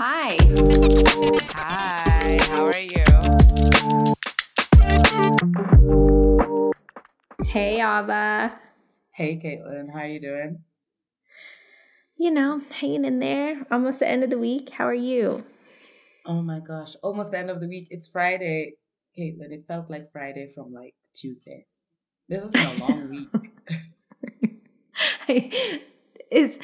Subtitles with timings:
[0.00, 0.36] Hi.
[1.56, 3.02] Hi, how are you?
[7.44, 8.60] Hey, Ava.
[9.10, 10.62] Hey, Kaitlyn, how are you doing?
[12.16, 13.66] You know, hanging in there.
[13.72, 14.70] Almost the end of the week.
[14.70, 15.44] How are you?
[16.24, 17.88] Oh my gosh, almost the end of the week.
[17.90, 18.74] It's Friday.
[19.18, 21.66] Kaitlyn, it felt like Friday from like Tuesday.
[22.28, 23.28] This has been a long week.
[26.30, 26.56] it's,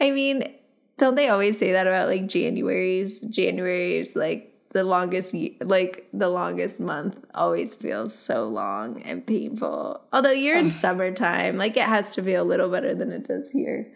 [0.00, 0.56] I mean,
[1.00, 3.22] don't they always say that about like January's?
[3.22, 10.02] January's like the longest, like the longest month always feels so long and painful.
[10.12, 13.50] Although you're in summertime, like it has to feel a little better than it does
[13.50, 13.90] here.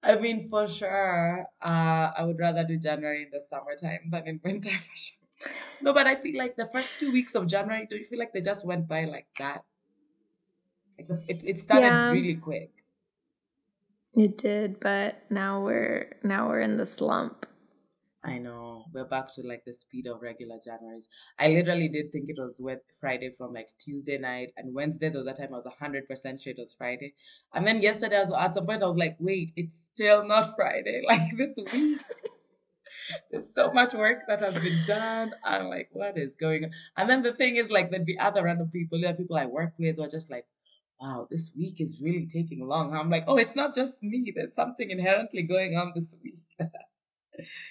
[0.00, 4.40] I mean, for sure, uh, I would rather do January in the summertime than in
[4.44, 5.50] winter for sure.
[5.82, 8.32] No, but I feel like the first two weeks of January, do you feel like
[8.32, 9.64] they just went by like that?
[10.96, 12.10] Like the, it, it started yeah.
[12.12, 12.70] really quick.
[14.16, 17.46] It did, but now we're now we're in the slump.
[18.24, 18.86] I know.
[18.92, 21.08] We're back to like the speed of regular Januaries.
[21.38, 25.26] I literally did think it was wet Friday from like Tuesday night and Wednesday was
[25.26, 27.14] that time I was hundred percent sure it was Friday.
[27.52, 30.54] And then yesterday I was at some point I was like, wait, it's still not
[30.56, 31.02] Friday.
[31.08, 32.00] Like this week.
[33.30, 35.34] There's so much work that has been done.
[35.44, 36.70] I'm like, what is going on?
[36.96, 39.74] And then the thing is like there'd be other random people, there people I work
[39.78, 40.46] with are just like,
[41.00, 42.94] wow, this week is really taking long.
[42.94, 44.32] I'm like, oh, it's not just me.
[44.34, 46.38] There's something inherently going on this week.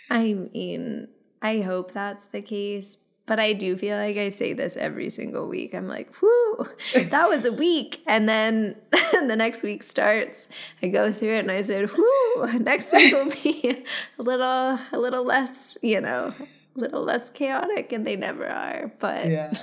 [0.09, 1.07] I mean,
[1.41, 2.97] I hope that's the case.
[3.25, 5.73] But I do feel like I say this every single week.
[5.73, 8.01] I'm like, whoo, that was a week.
[8.05, 10.49] And then the next week starts.
[10.81, 13.85] I go through it and I said, whoo, next week will be
[14.19, 16.33] a little a little less, you know,
[16.75, 17.93] a little less chaotic.
[17.93, 18.91] And they never are.
[18.99, 19.53] But yeah.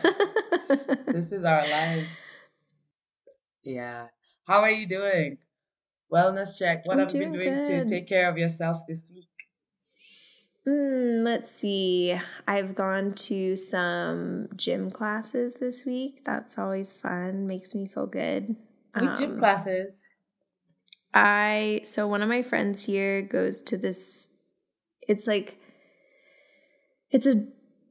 [1.07, 2.07] this is our life.
[3.75, 4.07] Yeah.
[4.47, 5.39] How are you doing?
[6.13, 6.87] Wellness check.
[6.87, 7.69] What I'm have you been doing good.
[7.69, 9.29] to take care of yourself this week?
[10.67, 12.19] Mm, let's see.
[12.47, 16.23] I've gone to some gym classes this week.
[16.25, 17.47] That's always fun.
[17.47, 18.57] Makes me feel good.
[18.95, 20.03] Which um, gym classes?
[21.15, 24.29] I so one of my friends here goes to this.
[25.09, 25.59] It's like
[27.11, 27.47] it's a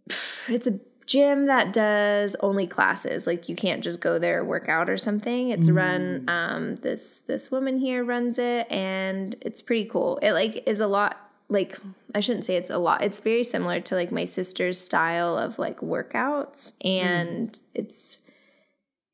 [0.50, 3.26] it's a gym that does only classes.
[3.26, 5.50] Like you can't just go there work out or something.
[5.50, 5.76] It's mm.
[5.76, 10.20] run um this this woman here runs it and it's pretty cool.
[10.22, 11.18] It like is a lot
[11.50, 11.80] like
[12.14, 13.04] I shouldn't say it's a lot.
[13.04, 17.60] It's very similar to like my sister's style of like workouts and mm.
[17.74, 18.22] it's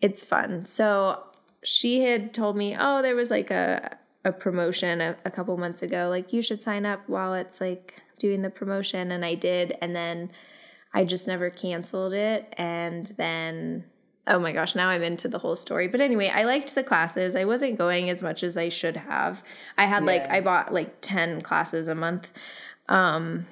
[0.01, 0.65] it's fun.
[0.65, 1.23] So
[1.63, 5.81] she had told me, "Oh, there was like a a promotion a, a couple months
[5.81, 6.09] ago.
[6.09, 9.95] Like you should sign up while it's like doing the promotion." And I did and
[9.95, 10.31] then
[10.95, 12.51] I just never canceled it.
[12.57, 13.83] And then,
[14.27, 15.89] oh my gosh, now I'm into the whole story.
[15.89, 17.35] But anyway, I liked the classes.
[17.35, 19.43] I wasn't going as much as I should have.
[19.77, 20.07] I had yeah.
[20.07, 22.31] like, I bought like 10 classes a month.
[22.87, 23.45] Um,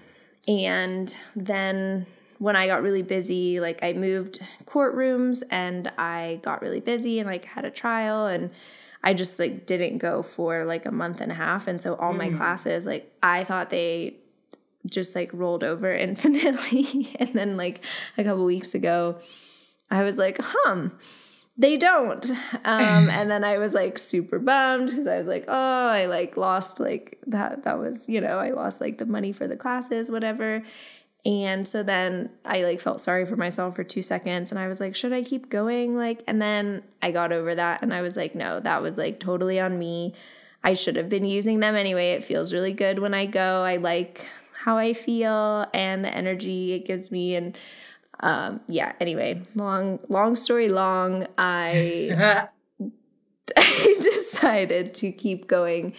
[0.48, 2.06] and then
[2.40, 7.28] when I got really busy, like I moved courtrooms and I got really busy and
[7.28, 8.52] like had a trial and
[9.04, 11.68] I just like didn't go for like a month and a half.
[11.68, 12.20] And so all mm.
[12.20, 14.16] my classes, like I thought they
[14.86, 17.16] just like rolled over infinitely.
[17.20, 17.82] and then like
[18.18, 19.20] a couple weeks ago,
[19.90, 20.98] I was like, hum,
[21.58, 22.32] they don't.
[22.66, 26.36] Um, and then I was like super bummed because I was like, oh, I like
[26.36, 27.64] lost like that.
[27.66, 30.64] That was, you know, I lost like the money for the classes, whatever.
[31.26, 34.80] And so then I like felt sorry for myself for two seconds and I was
[34.80, 35.96] like, should I keep going?
[35.96, 39.20] Like, and then I got over that and I was like, no, that was like
[39.20, 40.16] totally on me.
[40.64, 42.12] I should have been using them anyway.
[42.12, 43.64] It feels really good when I go.
[43.64, 44.28] I like
[44.64, 47.58] how I feel and the energy it gives me and
[48.20, 52.48] um yeah anyway long long story long I
[53.58, 55.94] I decided to keep going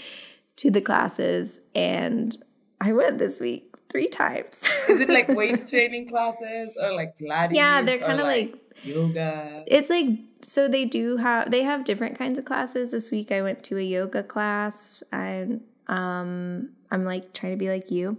[0.57, 2.37] to the classes and
[2.81, 4.69] I went this week three times.
[4.89, 7.55] Is it like weight training classes or like Pilates?
[7.55, 9.65] Yeah, they're kind of like, like yoga.
[9.67, 10.09] It's like
[10.45, 12.91] so they do have they have different kinds of classes.
[12.91, 17.69] This week I went to a yoga class and um I'm like trying to be
[17.69, 18.17] like you.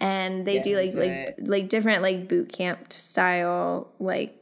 [0.00, 1.48] And they do like like it.
[1.48, 4.34] like different like boot camp style like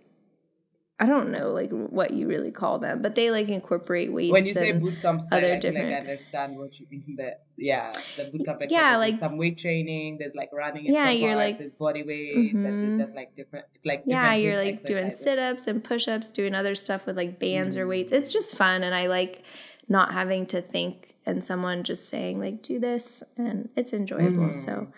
[0.99, 4.33] I don't know like what you really call them, but they like incorporate weights.
[4.33, 5.91] When you say boot camp style, other different...
[5.91, 7.17] like I understand what you mean.
[7.19, 8.63] That yeah, the boot camp.
[8.71, 10.17] Yeah, like some weight training.
[10.19, 10.87] There's like running.
[10.87, 12.67] yeah, you're like body weights, mm-hmm.
[12.67, 12.99] and it's mm-hmm.
[12.99, 13.67] just like different.
[13.75, 17.17] It's like yeah, you're like doing sit ups and push ups, doing other stuff with
[17.17, 17.85] like bands mm-hmm.
[17.85, 18.11] or weights.
[18.11, 19.45] It's just fun, and I like
[19.89, 24.49] not having to think and someone just saying like do this and it's enjoyable.
[24.49, 24.55] Mm.
[24.55, 24.89] So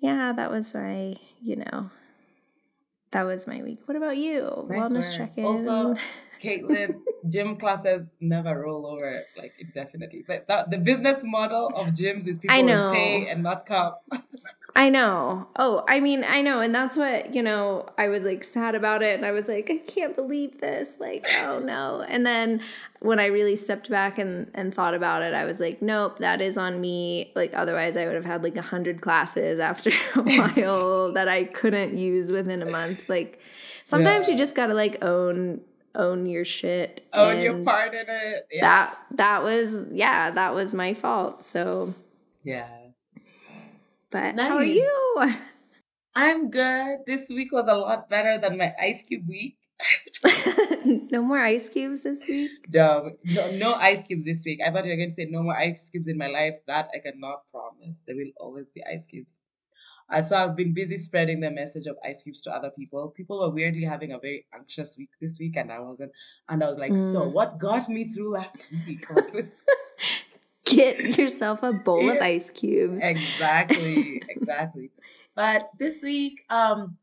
[0.00, 1.90] yeah, that was my, you know,
[3.12, 3.80] that was my week.
[3.86, 4.66] What about you?
[4.68, 5.44] Nice Wellness check-in.
[5.44, 5.96] Also,
[6.42, 10.24] Kaitlyn, gym classes never roll over like indefinitely.
[10.26, 12.56] But that, the business model of gyms is people
[12.92, 13.94] pay and not come.
[14.76, 15.46] I know.
[15.56, 16.60] Oh, I mean, I know.
[16.60, 19.14] And that's what, you know, I was like sad about it.
[19.14, 20.98] And I was like, I can't believe this.
[20.98, 22.04] Like, oh no.
[22.08, 22.60] And then
[23.04, 26.40] when I really stepped back and, and thought about it, I was like, nope, that
[26.40, 27.32] is on me.
[27.34, 31.44] Like, otherwise, I would have had like a hundred classes after a while that I
[31.44, 33.00] couldn't use within a month.
[33.08, 33.40] Like,
[33.84, 34.32] sometimes yeah.
[34.32, 35.60] you just got to like own
[35.96, 38.60] own your shit own your part in it yeah.
[38.60, 41.94] that that was yeah that was my fault so
[42.42, 42.66] yeah
[44.14, 44.48] but nice.
[44.48, 45.34] how are you?
[46.14, 46.98] I'm good.
[47.04, 49.56] This week was a lot better than my ice cube week.
[51.10, 52.50] no more ice cubes this week?
[52.72, 54.60] No, no, no ice cubes this week.
[54.64, 56.54] I thought you were going to say no more ice cubes in my life.
[56.66, 58.04] That I cannot promise.
[58.06, 59.38] There will always be ice cubes.
[60.10, 63.08] Uh, so I've been busy spreading the message of ice cubes to other people.
[63.16, 66.12] People were weirdly having a very anxious week this week, and I wasn't.
[66.48, 67.12] And I was like, mm.
[67.12, 69.06] so what got me through last week?
[70.64, 73.02] Get yourself a bowl of ice cubes.
[73.02, 74.90] Exactly, exactly.
[75.34, 76.96] but this week, um,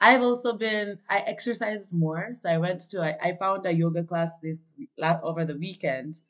[0.00, 2.28] I've also been I exercised more.
[2.32, 6.20] So I went to I, I found a yoga class this last over the weekend.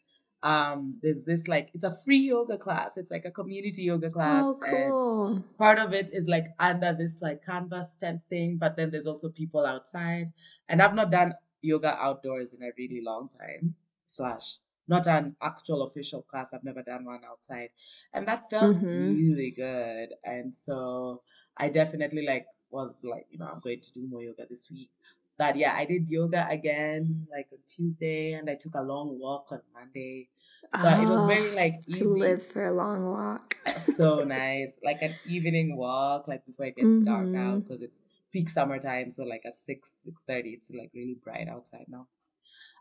[0.42, 2.90] Um, there's this like it's a free yoga class.
[2.96, 4.42] It's like a community yoga class.
[4.44, 5.44] Oh, cool.
[5.58, 9.30] part of it is like under this like canvas tent thing, but then there's also
[9.30, 10.32] people outside.
[10.68, 13.74] And I've not done yoga outdoors in a really long time.
[14.06, 14.58] Slash
[14.88, 16.54] not an actual official class.
[16.54, 17.70] I've never done one outside.
[18.12, 18.86] And that felt mm-hmm.
[18.86, 20.10] really good.
[20.24, 21.22] And so
[21.56, 24.90] I definitely like was like, you know, I'm going to do more yoga this week.
[25.38, 29.48] But yeah, I did yoga again like on Tuesday and I took a long walk
[29.50, 30.28] on Monday.
[30.74, 32.04] So oh, it was very ah, like easy.
[32.04, 33.56] live for a long walk.
[33.80, 34.70] so nice.
[34.82, 37.04] Like an evening walk, like before it gets mm-hmm.
[37.04, 38.02] dark out because it's
[38.32, 39.10] peak summertime.
[39.10, 42.06] So like at six, six thirty, it's like really bright outside now.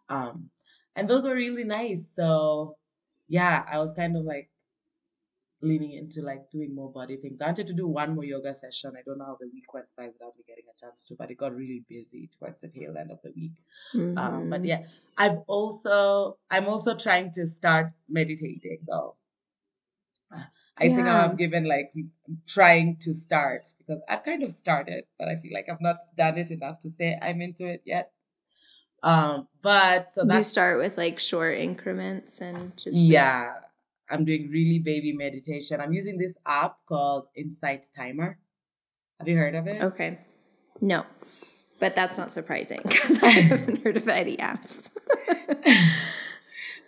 [0.09, 0.49] Um
[0.95, 2.07] and those were really nice.
[2.13, 2.77] So
[3.27, 4.49] yeah, I was kind of like
[5.65, 7.41] leaning into like doing more body things.
[7.41, 8.94] I wanted to do one more yoga session.
[8.97, 11.31] I don't know how the week went by without me getting a chance to, but
[11.31, 13.53] it got really busy towards the tail end of the week.
[13.94, 14.17] Mm-hmm.
[14.17, 14.65] Um, but mm-hmm.
[14.65, 14.83] yeah,
[15.17, 19.15] I've also I'm also trying to start meditating though.
[20.77, 20.95] I yeah.
[20.95, 21.94] think I'm given like
[22.47, 26.38] trying to start because I've kind of started, but I feel like I've not done
[26.38, 28.12] it enough to say I'm into it yet.
[29.01, 33.51] Um, but so that you start with like short increments and just yeah.
[33.53, 33.63] Like,
[34.09, 35.81] I'm doing really baby meditation.
[35.81, 38.37] I'm using this app called Insight Timer.
[39.19, 39.81] Have you heard of it?
[39.81, 40.19] Okay.
[40.81, 41.05] No.
[41.79, 44.89] But that's not surprising because I haven't heard of any apps.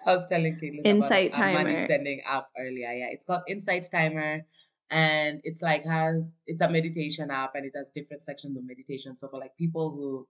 [0.06, 1.64] I was telling Kaitlyn Insight about Timer.
[1.64, 2.92] money sending app earlier.
[2.94, 4.46] Yeah, it's called Insight Timer,
[4.90, 9.18] and it's like has it's a meditation app, and it has different sections of meditation.
[9.18, 10.26] So for like people who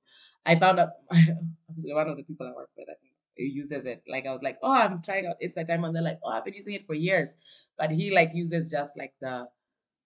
[0.46, 2.96] I found out one of the people I work with, I
[3.44, 4.04] uses it.
[4.08, 5.38] Like I was like, oh, I'm trying out
[5.68, 7.36] Time, and they're like, oh, I've been using it for years.
[7.78, 9.48] But he like uses just like the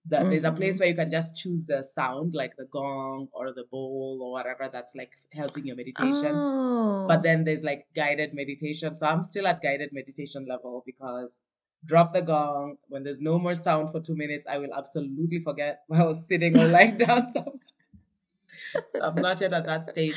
[0.07, 0.29] the, mm-hmm.
[0.31, 0.79] there's a place mm-hmm.
[0.79, 4.67] where you can just choose the sound, like the gong or the bowl or whatever
[4.71, 6.31] that's like helping your meditation.
[6.33, 7.05] Oh.
[7.07, 8.95] But then there's like guided meditation.
[8.95, 11.39] So I'm still at guided meditation level because
[11.85, 12.77] drop the gong.
[12.87, 16.59] When there's no more sound for two minutes, I will absolutely forget I was sitting
[16.59, 17.31] or lying down
[18.91, 20.15] so I'm not yet at that stage.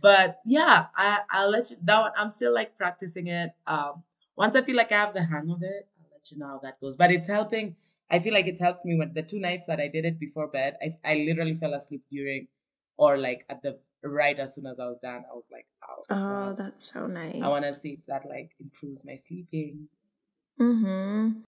[0.00, 2.08] But yeah, I, I'll let you know.
[2.16, 3.50] I'm still like practicing it.
[3.66, 4.02] Um,
[4.36, 6.60] once I feel like I have the hang of it, I'll let you know how
[6.62, 6.96] that goes.
[6.96, 7.76] But it's helping.
[8.10, 10.48] I feel like it's helped me when the two nights that I did it before
[10.48, 12.48] bed, I, I literally fell asleep during
[12.96, 15.24] or like at the right as soon as I was done.
[15.30, 17.42] I was like, oh, oh so that's so nice.
[17.42, 19.88] I want to see if that like improves my sleeping.
[20.60, 21.40] Mm-hmm.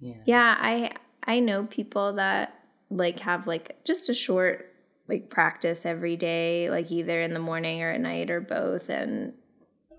[0.00, 0.14] Yeah.
[0.24, 0.92] Yeah, I
[1.24, 2.54] I know people that
[2.90, 4.71] like have like just a short
[5.08, 8.88] like practice every day, like either in the morning or at night or both.
[8.88, 9.34] And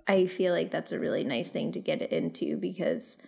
[0.07, 3.19] I feel like that's a really nice thing to get into because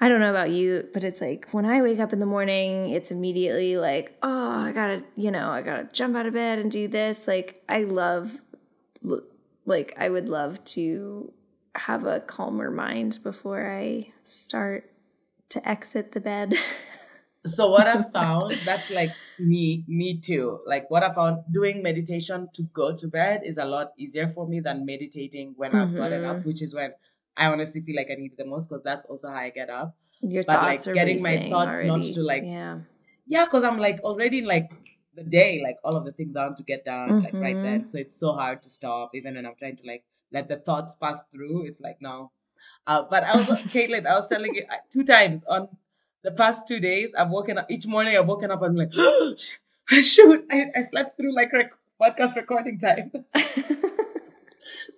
[0.00, 2.90] I don't know about you, but it's like when I wake up in the morning,
[2.90, 6.70] it's immediately like, oh, I gotta, you know, I gotta jump out of bed and
[6.70, 7.28] do this.
[7.28, 8.40] Like, I love,
[9.64, 11.32] like, I would love to
[11.76, 14.90] have a calmer mind before I start
[15.50, 16.54] to exit the bed.
[17.46, 20.60] so what I've found, that's like me, me too.
[20.66, 24.46] Like what I found doing meditation to go to bed is a lot easier for
[24.46, 25.80] me than meditating when mm-hmm.
[25.80, 26.92] I've gotten up, which is when
[27.36, 29.96] I honestly feel like I need the most because that's also how I get up.
[30.20, 31.88] Your but like getting my thoughts already.
[31.88, 32.78] not to like yeah
[33.26, 34.70] yeah because I'm like already in like
[35.14, 37.24] the day like all of the things I want to get done mm-hmm.
[37.24, 37.88] like right then mm-hmm.
[37.88, 40.94] so it's so hard to stop even when I'm trying to like let the thoughts
[40.94, 42.30] pass through it's like no
[42.86, 45.68] uh, but I was Kaitlyn I was telling you two times on
[46.22, 48.16] the past two days, I've woken up each morning.
[48.16, 49.34] I've woken up and I'm like, oh,
[49.90, 53.12] shoot, I, I slept through like rec- podcast recording time.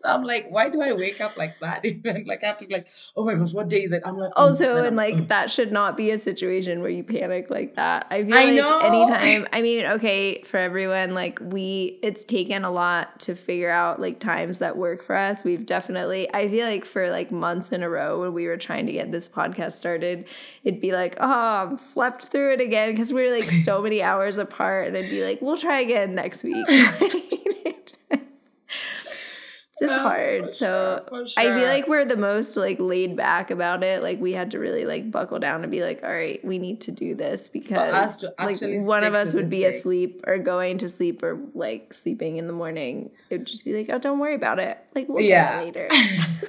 [0.05, 1.85] I'm like, why do I wake up like that?
[1.85, 4.03] Even like I have to be like, oh my gosh, what day is it?
[4.05, 7.51] I'm like, oh, Also, and like that should not be a situation where you panic
[7.51, 8.07] like that.
[8.11, 8.79] I feel I like know.
[8.81, 14.01] anytime, I mean, okay, for everyone, like we, it's taken a lot to figure out
[14.01, 15.45] like times that work for us.
[15.45, 18.87] We've definitely, I feel like for like months in a row when we were trying
[18.87, 20.27] to get this podcast started,
[20.65, 24.03] it'd be like, oh, I'm slept through it again because we are like so many
[24.03, 24.89] hours apart.
[24.89, 26.67] And it'd be like, we'll try again next week.
[29.81, 30.55] It's hard.
[30.55, 34.03] So sure, for I feel like we're the most like laid back about it.
[34.03, 36.83] Like we had to really like buckle down and be like, all right, we need
[36.83, 39.71] to do this because us like one of us would be thing.
[39.71, 43.11] asleep or going to sleep or like sleeping in the morning.
[43.31, 44.79] It would just be like, oh, don't worry about it.
[44.95, 45.65] Like we'll Yeah.
[45.65, 46.49] get it later.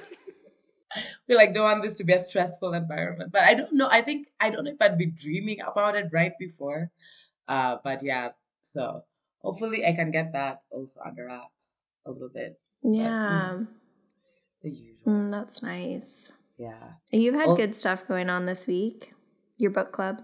[1.28, 3.32] we like don't want this to be a stressful environment.
[3.32, 3.88] But I don't know.
[3.90, 6.90] I think I don't know if I'd be dreaming about it right before.
[7.48, 8.30] Uh, but yeah.
[8.62, 9.04] So
[9.38, 12.58] hopefully I can get that also under wraps a little bit.
[12.88, 13.58] Yeah,
[14.62, 14.96] The usual.
[15.06, 16.32] Mm, that's nice.
[16.58, 16.92] Yeah.
[17.10, 19.12] You've had Well- good stuff going on this week.
[19.58, 20.22] Your book club.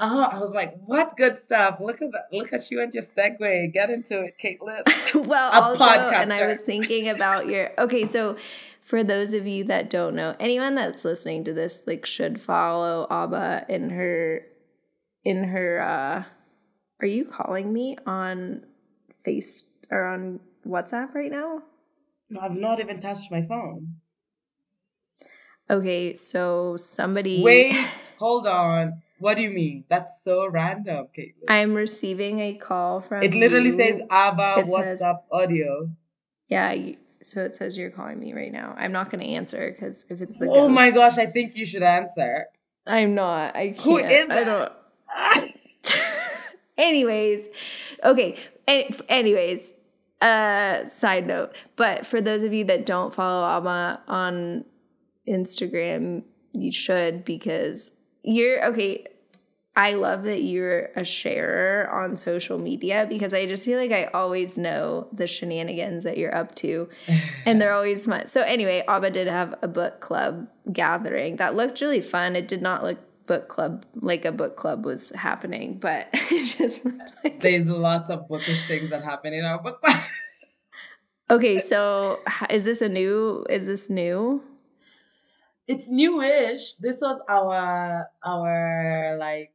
[0.00, 1.78] Oh, I was like, what good stuff.
[1.80, 2.24] Look at that.
[2.32, 3.72] Look at you and your segue.
[3.72, 4.82] Get into it, Kaitlyn.
[5.26, 7.70] well, A also, and I was thinking about your.
[7.78, 8.36] Okay, so
[8.80, 13.06] for those of you that don't know, anyone that's listening to this like should follow
[13.10, 14.44] Abba in her
[15.24, 15.80] in her.
[15.80, 16.24] uh
[17.00, 18.64] Are you calling me on
[19.24, 21.62] Face or on WhatsApp right now?
[22.40, 23.96] I've not even touched my phone.
[25.70, 27.42] Okay, so somebody.
[27.42, 27.76] Wait,
[28.18, 29.02] hold on.
[29.18, 29.84] What do you mean?
[29.88, 31.44] That's so random, Kaitlyn.
[31.48, 33.22] I'm receiving a call from.
[33.22, 33.76] it literally you.
[33.76, 35.90] says ABBA It says- WhatsApp audio.
[36.48, 36.76] Yeah,
[37.22, 38.74] so it says you're calling me right now.
[38.76, 40.48] I'm not going to answer because if it's the.
[40.48, 42.46] Oh my gosh, I think you should answer.
[42.86, 43.54] I'm not.
[43.56, 43.80] I can't.
[43.80, 44.72] Who is I don't.
[46.78, 47.48] anyways,
[48.02, 48.38] eh, okay.
[49.08, 49.74] Anyways,
[50.22, 51.52] uh, side note.
[51.76, 54.64] But for those of you that don't follow Alma on
[55.28, 59.06] Instagram, you should because you're okay.
[59.74, 64.04] I love that you're a sharer on social media because I just feel like I
[64.04, 66.90] always know the shenanigans that you're up to
[67.46, 68.26] and they're always fun.
[68.26, 72.36] So anyway, Abba did have a book club gathering that looked really fun.
[72.36, 72.98] It did not look
[73.32, 76.84] book club like a book club was happening, but it just
[77.24, 79.80] like There's lots of bookish things that happen in our book.
[79.80, 80.02] club.
[81.30, 82.20] Okay, so
[82.50, 84.42] is this a new is this new?
[85.66, 86.74] it's newish.
[86.74, 89.54] This was our our like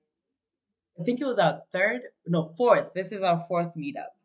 [0.99, 2.93] I think it was our third, no, fourth.
[2.95, 4.16] This is our fourth meetup.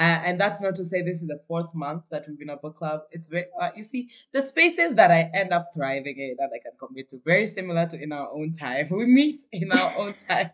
[0.00, 2.56] Uh, and that's not to say this is the fourth month that we've been a
[2.56, 3.02] book club.
[3.10, 6.58] It's very, uh, you see, the spaces that I end up thriving in that I
[6.58, 8.88] can commit to, very similar to in our own time.
[8.90, 10.52] We meet in our own time.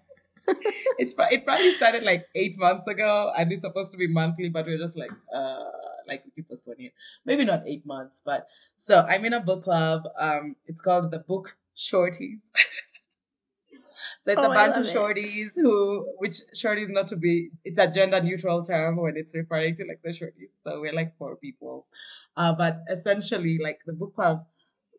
[0.99, 4.67] it's it probably started like eight months ago, and it's supposed to be monthly, but
[4.67, 5.71] we're just like, uh,
[6.09, 6.95] like we keep postponing it.
[7.25, 8.49] Maybe not eight months, but
[8.79, 10.09] so I'm in a book club.
[10.19, 12.51] Um, it's called the Book Shorties.
[14.27, 14.97] so it's Oh, a bunch of love it.
[14.97, 19.77] shorties who, which shorties not to be, it's a gender neutral term when it's referring
[19.77, 20.51] to like the shorties.
[20.65, 21.87] So we're like four people,
[22.37, 24.45] uh, but essentially like the book club.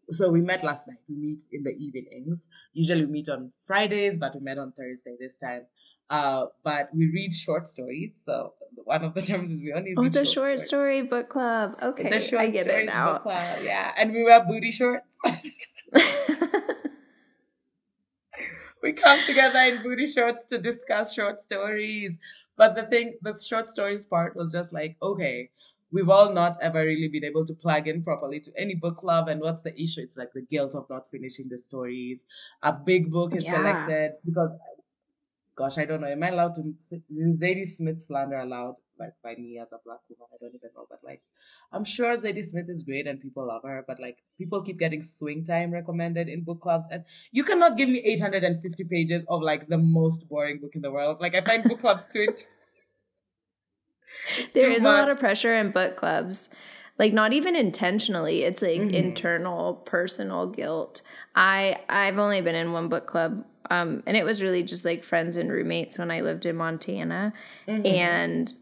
[0.10, 1.00] So we met last night.
[1.10, 2.48] We meet in the evenings.
[2.74, 5.64] Usually we meet on Fridays, but we met on Thursday this time.
[6.10, 8.22] Uh, but we read short stories.
[8.26, 8.54] So
[8.86, 10.66] one of the terms is we only Oh, read it's a short stories.
[10.68, 11.76] story book club.
[11.84, 13.14] Okay, It's a short I get it now.
[13.14, 13.92] book club, yeah.
[13.98, 15.06] And we wear booty shorts.
[18.82, 22.18] We come together in booty shorts to discuss short stories.
[22.58, 25.50] But the thing, the short stories part was just like, okay,
[25.92, 29.28] we've all not ever really been able to plug in properly to any book club.
[29.28, 30.02] And what's the issue?
[30.02, 32.26] It's like the guilt of not finishing the stories.
[32.64, 33.54] A big book is Yeah.
[33.54, 34.52] selected because,
[35.56, 36.08] gosh, I don't know.
[36.08, 36.74] Am I allowed to?
[36.82, 38.76] Is Zadie Smith slander allowed?
[39.00, 40.86] Like by me as a black woman, I don't even know.
[40.90, 41.22] But like,
[41.72, 43.84] I'm sure Zadie Smith is great and people love her.
[43.88, 47.90] But like, people keep getting Swing Time recommended in book clubs, and you cannot give
[47.90, 51.18] me 850 pages of like the most boring book in the world.
[51.20, 52.28] Like, I find book clubs too.
[54.54, 56.50] there is a lot of pressure in book clubs
[57.00, 58.94] like not even intentionally it's like Mhm.
[58.94, 61.02] internal personal guilt
[61.36, 65.04] i i've only been in one book club um and it was really just like
[65.04, 67.34] friends and roommates when i lived in montana
[67.68, 67.86] Mhm.
[67.86, 68.54] and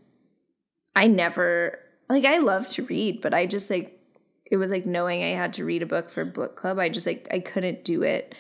[0.95, 3.99] i never like i love to read but i just like
[4.45, 7.07] it was like knowing i had to read a book for book club i just
[7.07, 8.35] like i couldn't do it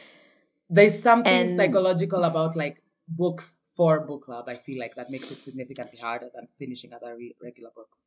[0.69, 4.45] There's something And- psychological about like books for book club.
[4.47, 7.97] I feel like that makes it significantly harder than finishing other re- regular books.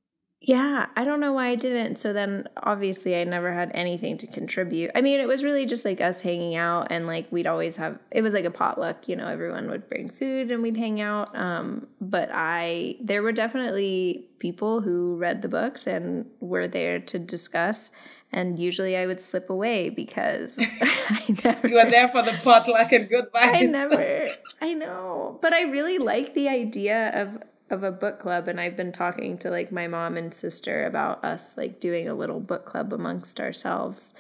[0.41, 1.97] Yeah, I don't know why I didn't.
[1.97, 4.93] So then obviously I never had anything to contribute.
[4.95, 7.99] I mean, it was really just like us hanging out and like we'd always have
[8.13, 11.37] it was like a potluck, you know, everyone would bring food and we'd hang out.
[11.37, 17.19] Um, but I there were definitely people who read the books and were there to
[17.19, 17.91] discuss
[18.31, 22.93] and usually I would slip away because I never You were there for the potluck
[22.93, 23.41] and goodbye.
[23.55, 24.29] I never
[24.61, 25.39] I know.
[25.43, 29.39] But I really like the idea of of a book club and I've been talking
[29.39, 33.41] to like my mom and sister about us like doing a little book club amongst
[33.41, 34.15] ourselves.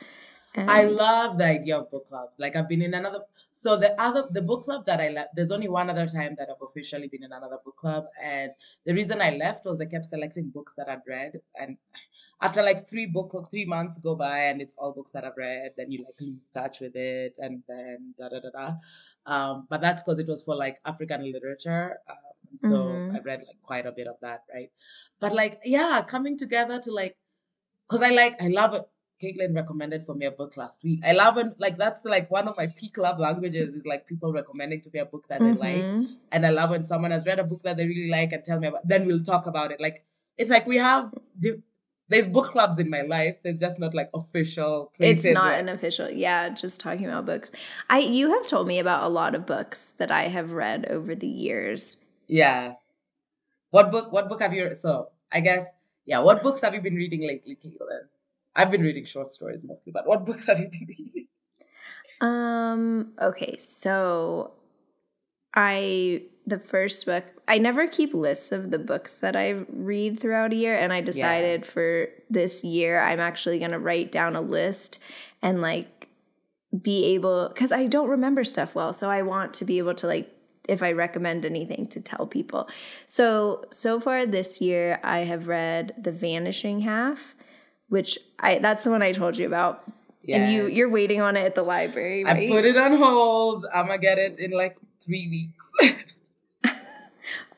[0.55, 2.39] And I love the idea of book clubs.
[2.39, 3.21] Like I've been in another
[3.53, 6.49] so the other the book club that I left there's only one other time that
[6.51, 8.51] I've officially been in another book club and
[8.85, 11.77] the reason I left was I kept selecting books that I'd read and
[12.41, 15.73] after like three book three months go by and it's all books that I've read,
[15.77, 18.75] then you like lose touch with it and then da da da da.
[19.27, 21.99] Um, but that's because it was for like African literature.
[22.09, 22.17] Um,
[22.57, 23.17] so mm-hmm.
[23.17, 24.71] I read like quite a bit of that, right?
[25.21, 27.17] But like, yeah, coming together to like,
[27.89, 28.83] cause I like, I love it.
[29.23, 31.01] Kaitlyn recommended for me a book last week.
[31.05, 31.47] I love it.
[31.59, 35.01] Like that's like one of my peak love languages is like people recommending to me
[35.01, 35.55] a book that mm-hmm.
[35.55, 35.83] they like.
[35.83, 36.13] Mm-hmm.
[36.31, 38.61] And I love when someone has read a book that they really like and tell
[38.61, 38.87] me about.
[38.87, 39.81] Then we'll talk about it.
[39.81, 40.05] Like
[40.37, 41.13] it's like we have
[42.09, 43.37] there's book clubs in my life.
[43.43, 44.93] There's just not like official.
[44.99, 46.11] It's not an official.
[46.11, 47.53] Yeah, just talking about books.
[47.91, 51.15] I you have told me about a lot of books that I have read over
[51.15, 52.05] the years.
[52.29, 52.75] Yeah.
[53.71, 54.13] What book?
[54.13, 54.75] What book have you?
[54.75, 55.67] So I guess
[56.07, 56.21] yeah.
[56.21, 58.07] What books have you been reading lately, Kaitlyn?
[58.55, 61.27] I've been reading short stories mostly, but what books have you been reading?
[62.21, 63.13] Um.
[63.21, 63.57] Okay.
[63.59, 64.53] So
[65.55, 70.53] I the first book I never keep lists of the books that I read throughout
[70.53, 71.67] a year and I decided yeah.
[71.67, 74.99] for this year I'm actually going to write down a list
[75.43, 76.09] and like
[76.83, 80.07] be able cuz I don't remember stuff well so I want to be able to
[80.07, 80.31] like
[80.69, 82.69] if I recommend anything to tell people.
[83.07, 87.35] So so far this year I have read The Vanishing Half
[87.89, 89.83] which I that's the one I told you about.
[90.23, 90.41] Yes.
[90.41, 92.49] And you you're waiting on it at the library, right?
[92.49, 93.65] I put it on hold.
[93.75, 95.99] I'm gonna get it in like 3 weeks.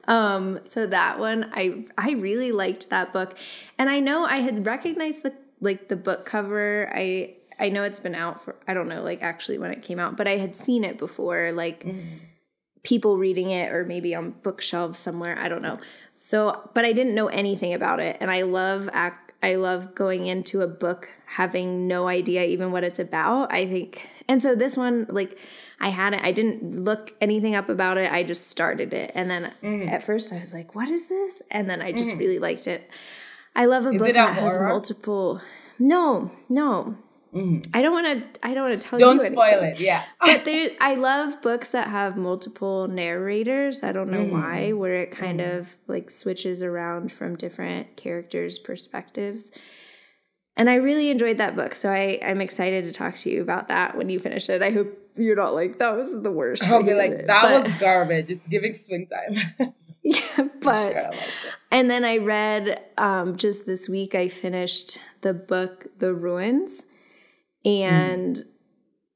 [0.09, 3.37] Um, so that one, I I really liked that book,
[3.79, 6.91] and I know I had recognized the like the book cover.
[6.93, 10.01] I I know it's been out for I don't know like actually when it came
[10.01, 12.19] out, but I had seen it before, like mm.
[12.83, 15.39] People reading it or maybe on bookshelves somewhere.
[15.39, 15.79] I don't know.
[16.19, 19.33] So, but I didn't know anything about it, and I love act.
[19.43, 23.53] I love going into a book having no idea even what it's about.
[23.53, 25.39] I think, and so this one, like
[25.81, 26.21] I had it.
[26.23, 28.13] I didn't look anything up about it.
[28.13, 29.13] I just started it.
[29.15, 29.89] And then mm-hmm.
[29.89, 31.43] at first I was like, what is this?
[31.51, 32.21] And then I just mm-hmm.
[32.21, 32.89] really liked it.
[33.57, 35.41] I love a is book that has multiple.
[35.79, 36.97] No, no.
[37.35, 37.71] Mm-hmm.
[37.75, 38.47] I don't want to.
[38.47, 39.23] I don't want to tell don't you.
[39.23, 39.79] Don't spoil it.
[39.79, 40.05] Yeah.
[40.21, 43.83] but there, I love books that have multiple narrators.
[43.83, 44.33] I don't know mm.
[44.33, 45.59] why, where it kind mm.
[45.59, 49.53] of like switches around from different characters' perspectives.
[50.57, 53.69] And I really enjoyed that book, so I, I'm excited to talk to you about
[53.69, 54.61] that when you finish it.
[54.61, 56.65] I hope you're not like that was the worst.
[56.65, 58.31] I'll be like that but, was garbage.
[58.31, 59.73] It's giving swing time.
[60.03, 61.13] yeah, but sure,
[61.71, 64.15] and then I read um, just this week.
[64.15, 66.87] I finished the book The Ruins,
[67.65, 68.45] and mm.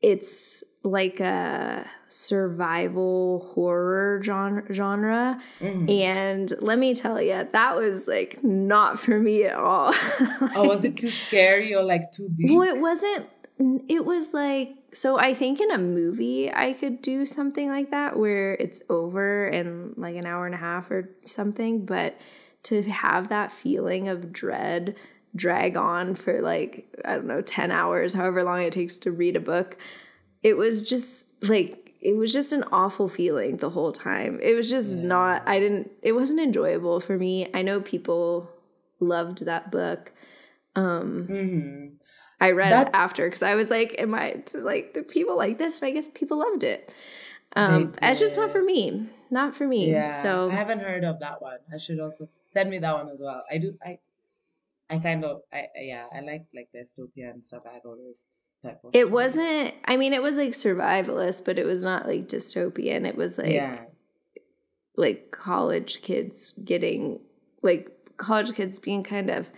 [0.02, 5.42] it's like a survival horror genre, genre.
[5.60, 5.90] Mm.
[5.90, 9.92] and let me tell you that was like not for me at all
[10.54, 13.26] oh was it too scary or like too big well it wasn't
[13.88, 18.16] it was like so I think in a movie I could do something like that
[18.16, 22.18] where it's over in like an hour and a half or something, but
[22.64, 24.94] to have that feeling of dread
[25.36, 29.36] drag on for like I don't know 10 hours, however long it takes to read
[29.36, 29.76] a book,
[30.42, 34.38] it was just like it was just an awful feeling the whole time.
[34.42, 35.02] It was just yeah.
[35.02, 37.48] not I didn't it wasn't enjoyable for me.
[37.54, 38.50] I know people
[39.00, 40.12] loved that book.
[40.76, 41.94] Um mm-hmm.
[42.40, 45.80] I read That's, after because I was like, "Am I like do people like this?"
[45.80, 46.92] And I guess people loved it.
[47.56, 49.08] Um, it's just not for me.
[49.30, 49.90] Not for me.
[49.90, 50.20] Yeah.
[50.20, 51.58] So I haven't heard of that one.
[51.72, 53.44] I should also send me that one as well.
[53.50, 53.74] I do.
[53.84, 53.98] I
[54.90, 58.90] I kind of I yeah I like like dystopian survivalist type of.
[58.92, 59.74] It wasn't.
[59.84, 63.06] I mean, it was like survivalist, but it was not like dystopian.
[63.06, 63.84] It was like yeah.
[64.96, 67.20] like college kids getting
[67.62, 69.48] like college kids being kind of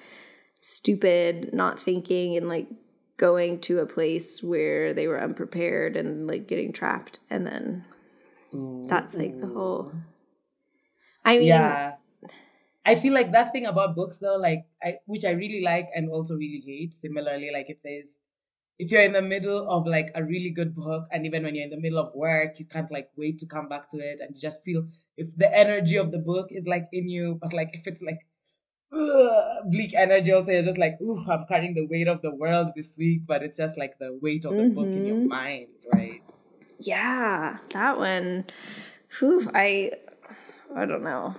[0.60, 2.68] stupid, not thinking, and like
[3.16, 7.20] going to a place where they were unprepared and like getting trapped.
[7.30, 7.84] And then
[8.52, 9.92] mm, that's like the whole.
[9.94, 10.02] Mm.
[11.24, 11.94] I mean, yeah.
[12.86, 16.08] I feel like that thing about books though, like I which I really like and
[16.08, 16.94] also really hate.
[16.94, 18.18] Similarly, like if there's
[18.78, 21.64] if you're in the middle of like a really good book and even when you're
[21.64, 24.34] in the middle of work, you can't like wait to come back to it and
[24.34, 27.70] you just feel if the energy of the book is like in you, but like
[27.72, 28.20] if it's like
[28.90, 32.96] bleak energy also you're just like ooh i'm carrying the weight of the world this
[32.96, 34.74] week but it's just like the weight of the mm-hmm.
[34.74, 35.28] book in your mm-hmm.
[35.28, 36.22] mind right
[36.78, 38.44] yeah that one
[39.18, 39.90] whew, i
[40.76, 41.34] i don't know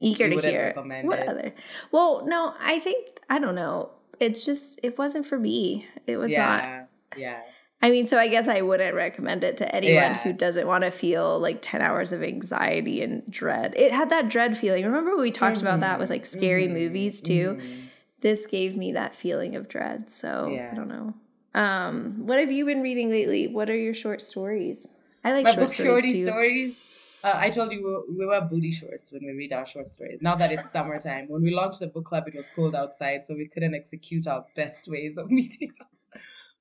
[0.00, 1.28] eager to hear what it.
[1.28, 1.54] other
[1.90, 6.32] well no i think i don't know it's just it wasn't for me it was
[6.32, 7.40] yeah, not yeah
[7.80, 10.18] I mean, so I guess I wouldn't recommend it to anyone yeah.
[10.18, 13.74] who doesn't want to feel like 10 hours of anxiety and dread.
[13.76, 14.84] It had that dread feeling.
[14.84, 15.66] Remember we talked mm-hmm.
[15.66, 16.74] about that with like scary mm-hmm.
[16.74, 17.56] movies too?
[17.56, 17.80] Mm-hmm.
[18.20, 20.10] This gave me that feeling of dread.
[20.10, 20.70] So yeah.
[20.72, 21.14] I don't know.
[21.54, 23.46] Um, what have you been reading lately?
[23.46, 24.88] What are your short stories?
[25.22, 26.24] I like My short book stories shorty too.
[26.24, 26.84] stories.
[27.24, 30.22] Uh, I told you we, we wear booty shorts when we read our short stories.
[30.22, 33.34] Now that it's summertime, when we launched the book club, it was cold outside, so
[33.34, 35.72] we couldn't execute our best ways of meeting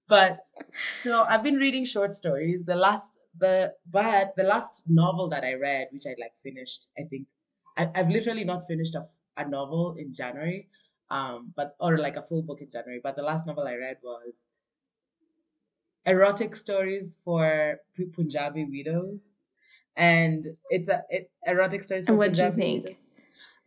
[0.07, 0.39] but
[1.03, 2.63] so I've been reading short stories.
[2.65, 7.03] The last the but the last novel that I read, which I like finished, I
[7.03, 7.27] think
[7.77, 9.05] I, I've literally not finished a,
[9.37, 10.69] a novel in January,
[11.11, 13.01] um, but or like a full book in January.
[13.03, 14.33] But the last novel I read was
[16.05, 17.79] erotic stories for
[18.13, 19.33] Punjabi widows,
[19.97, 22.07] and it's a it, erotic stories.
[22.07, 22.97] And what do you think?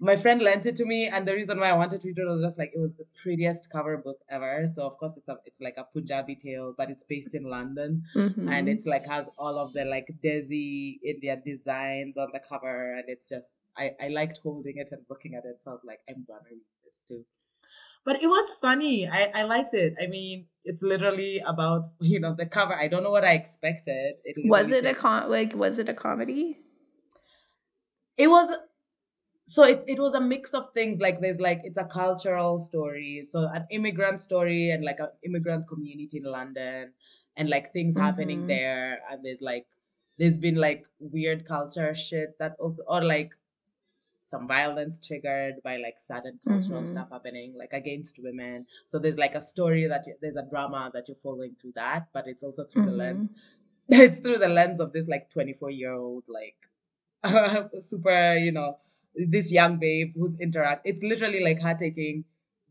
[0.03, 2.25] My friend lent it to me, and the reason why I wanted to read it
[2.25, 4.65] was just like it was the prettiest cover book ever.
[4.73, 8.05] So of course it's a, it's like a Punjabi tale, but it's based in London,
[8.17, 8.49] mm-hmm.
[8.49, 13.05] and it's like has all of the like Desi India designs on the cover, and
[13.09, 16.01] it's just I I liked holding it and looking at it, so I was like
[16.09, 17.27] I'm gonna read this too.
[18.05, 19.09] But it was funny.
[19.09, 19.95] I I liked it.
[20.03, 22.75] I mean, it's literally about you know the cover.
[22.75, 24.15] I don't know what I expected.
[24.25, 26.59] It was it a con like was it a comedy?
[28.17, 28.51] It was
[29.51, 33.21] so it, it was a mix of things like there's like it's a cultural story
[33.25, 36.93] so an immigrant story and like an immigrant community in london
[37.37, 38.05] and like things mm-hmm.
[38.05, 39.67] happening there and there's like
[40.19, 43.33] there's been like weird culture shit that also or like
[44.31, 46.91] some violence triggered by like sudden cultural mm-hmm.
[46.91, 50.91] stuff happening like against women so there's like a story that you, there's a drama
[50.95, 52.91] that you're following through that but it's also through mm-hmm.
[52.93, 54.01] the lens mm-hmm.
[54.07, 56.57] it's through the lens of this like 24 year old like
[57.81, 58.77] super you know
[59.15, 60.83] this young babe who's interact.
[60.85, 62.25] It's literally like her taking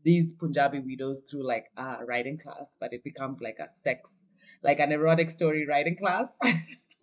[0.04, 4.26] these Punjabi widows through like a writing class, but it becomes like a sex,
[4.62, 6.28] like an erotic story writing class.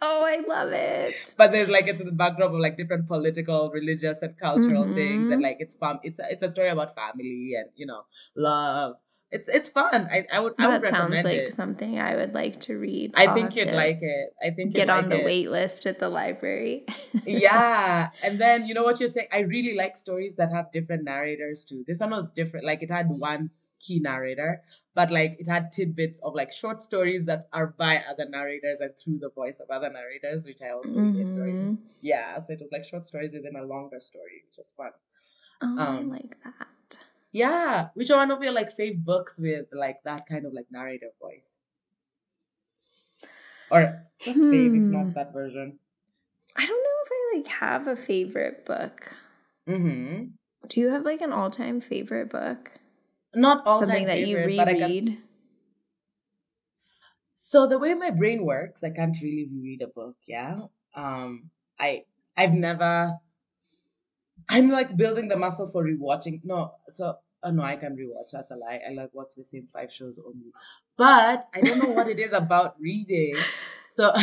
[0.02, 1.36] oh, I love it.
[1.38, 4.96] But there's like it's the backdrop of like different political, religious, and cultural mm-hmm.
[4.96, 8.04] things, and like it's fam- it's a, it's a story about family and you know
[8.36, 8.96] love
[9.30, 10.08] it's it's fun.
[10.10, 11.54] I, I would I would recommend sounds like it.
[11.54, 13.12] something I would like to read.
[13.16, 14.34] I think you'd like it.
[14.42, 15.26] I think get on like the it.
[15.26, 16.86] wait list at the library.
[17.26, 19.28] yeah, and then you know what you're saying.
[19.34, 21.84] I really like stories that have different narrators too.
[21.86, 22.66] This one was different.
[22.66, 23.50] Like it had one
[23.82, 24.62] key narrator,
[24.98, 28.92] but like it had tidbits of like short stories that are by other narrators and
[28.98, 31.22] through the voice of other narrators, which I also mm-hmm.
[31.22, 31.78] enjoyed.
[32.02, 34.90] Yeah, so it was like short stories within a longer story, which was fun.
[35.62, 36.98] Oh, um, I like that.
[37.32, 37.90] Yeah.
[37.94, 41.12] Which are one of your like fave books with like that kind of like narrative
[41.22, 41.58] voice?
[43.70, 44.52] Or just hmm.
[44.52, 45.14] fave, if not hmm.
[45.14, 45.78] that version.
[46.56, 49.14] I don't know if I like have a favorite book.
[49.70, 50.24] Mm-hmm.
[50.68, 52.72] Do you have like an all time favorite book?
[53.36, 55.18] Not all Something that favorite, you reread.
[57.36, 60.62] So the way my brain works, I can't really read a book, yeah.
[60.96, 62.04] Um I
[62.36, 63.18] I've never
[64.50, 66.42] I'm like building the muscle for rewatching.
[66.44, 68.32] No, so oh no, I can rewatch.
[68.32, 68.80] That's a lie.
[68.88, 70.52] I like watch the same five shows only.
[70.98, 73.36] But I don't know what it is about reading.
[73.86, 74.14] So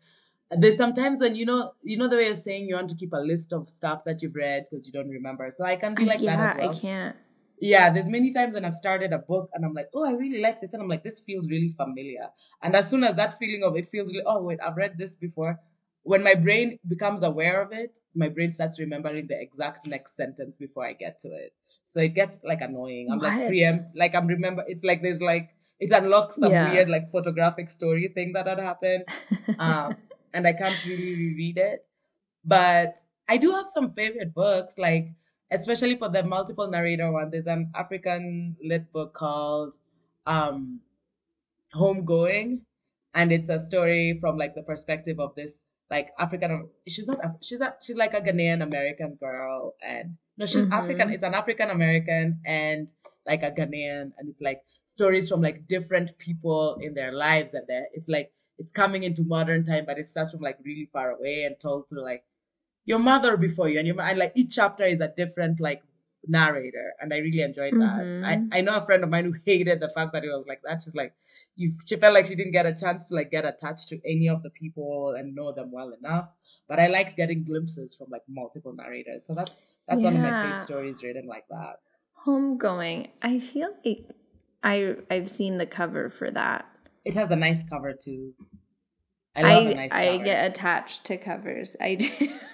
[0.50, 3.12] there's sometimes when you know you know the way you're saying you want to keep
[3.12, 5.50] a list of stuff that you've read because you don't remember.
[5.50, 6.76] So I can be like yeah, that as well.
[6.76, 7.16] I can't.
[7.60, 10.40] Yeah, there's many times when I've started a book and I'm like, oh, I really
[10.40, 12.28] like this, and I'm like, this feels really familiar.
[12.62, 15.14] And as soon as that feeling of it feels really, oh wait, I've read this
[15.14, 15.60] before,
[16.02, 20.56] when my brain becomes aware of it, my brain starts remembering the exact next sentence
[20.56, 21.52] before I get to it.
[21.84, 23.08] So it gets like annoying.
[23.10, 23.28] I'm what?
[23.28, 24.64] like preempt, like I'm remember.
[24.66, 26.72] It's like there's like it unlocks some yeah.
[26.72, 29.04] weird like photographic story thing that had happened,
[29.58, 29.96] um,
[30.32, 31.84] and I can't really reread it.
[32.44, 32.96] But
[33.28, 35.12] I do have some favorite books, like
[35.50, 37.30] especially for the multiple narrator one.
[37.30, 39.72] There's an African lit book called
[40.26, 40.80] um,
[41.74, 42.60] Homegoing,
[43.14, 46.68] and it's a story from like the perspective of this like African.
[46.88, 47.18] She's not.
[47.42, 50.72] She's a, she's like a Ghanaian American girl, and no, she's mm-hmm.
[50.72, 51.10] African.
[51.10, 52.88] It's an African American and
[53.26, 57.64] like a Ghanaian, and it's like stories from like different people in their lives, and
[57.92, 61.44] it's like it's coming into modern time, but it starts from like really far away
[61.44, 62.24] and told through like
[62.84, 65.82] your mother before you, and your and like each chapter is a different like
[66.26, 68.00] narrator, and I really enjoyed that.
[68.00, 68.50] Mm-hmm.
[68.52, 70.62] I I know a friend of mine who hated the fact that it was like
[70.64, 70.82] that.
[70.82, 71.14] She's like
[71.56, 74.28] you she felt like she didn't get a chance to like get attached to any
[74.28, 76.28] of the people and know them well enough.
[76.68, 79.26] But I liked getting glimpses from like multiple narrators.
[79.26, 81.80] So that's That's one of my favorite stories written like that.
[82.24, 83.08] Homegoing.
[83.22, 84.08] I feel like
[84.62, 86.66] I I've seen the cover for that.
[87.04, 88.34] It has a nice cover too.
[89.34, 90.24] I I love a nice I cover.
[90.24, 91.76] get attached to covers.
[91.80, 92.32] I do.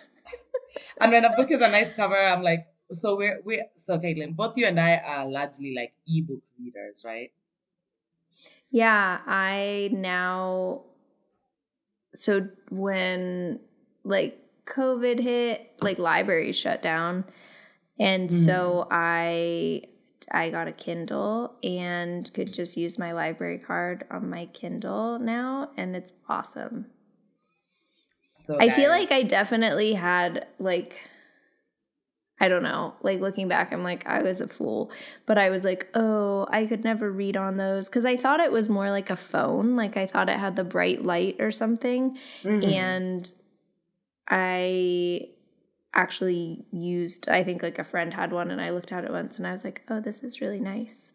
[1.00, 4.36] and when a book is a nice cover, I'm like, so we're we so Kaitlyn,
[4.36, 7.30] both you and I are largely like ebook readers, right?
[8.70, 10.82] yeah, I now
[12.14, 13.60] so when
[14.04, 17.24] like COVID hit, like libraries shut down.
[17.98, 18.36] And hmm.
[18.36, 19.84] so I
[20.30, 25.70] I got a Kindle and could just use my library card on my Kindle now
[25.76, 26.86] and it's awesome.
[28.46, 31.00] So I feel like I definitely had like
[32.38, 34.90] I don't know, like looking back I'm like I was a fool,
[35.24, 38.52] but I was like, "Oh, I could never read on those cuz I thought it
[38.52, 42.18] was more like a phone, like I thought it had the bright light or something."
[42.44, 42.64] Mhm.
[42.64, 43.30] And
[44.28, 45.28] I
[45.94, 49.38] actually used I think like a friend had one and I looked at it once
[49.38, 51.12] and I was like, "Oh, this is really nice."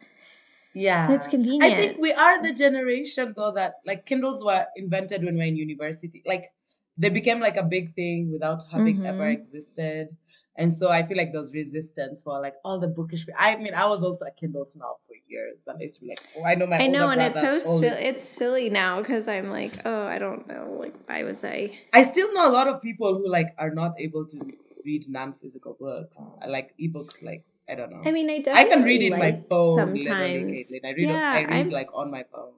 [0.73, 1.73] yeah, And it's convenient.
[1.73, 5.57] I think we are the generation though that like Kindles were invented when we're in
[5.57, 6.23] university.
[6.25, 6.51] Like
[6.97, 9.34] they became like a big thing without having ever Mhm.
[9.34, 10.10] existed.
[10.58, 13.25] And so I feel like there's resistance for like all the bookish.
[13.39, 16.10] I mean, I was also a Kindle snob for years, and I used to be
[16.10, 16.77] like, oh, I know my.
[16.77, 17.88] I know, and it's so silly.
[17.88, 20.75] It's silly now because I'm like, oh, I don't know.
[20.77, 21.80] Like, why was I?
[21.93, 24.38] I still know a lot of people who like are not able to
[24.84, 26.19] read non-physical books.
[26.43, 27.23] I like ebooks.
[27.23, 28.01] Like I don't know.
[28.06, 28.58] I mean, I don't.
[28.58, 29.75] I can read in my phone.
[29.77, 30.04] sometimes.
[30.06, 30.86] Literally, Kaitlyn.
[30.86, 31.08] I read.
[31.10, 32.54] on- yeah, I read I'm- like on my phone.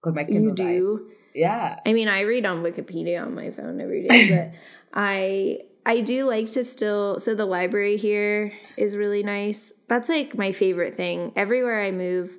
[0.00, 1.14] Because my Kindle you died.
[1.34, 1.78] Yeah.
[1.86, 4.50] I mean, I read on Wikipedia on my phone every day, but
[4.92, 7.18] I I do like to still.
[7.20, 9.72] So the library here is really nice.
[9.88, 11.32] That's like my favorite thing.
[11.36, 12.30] Everywhere I move,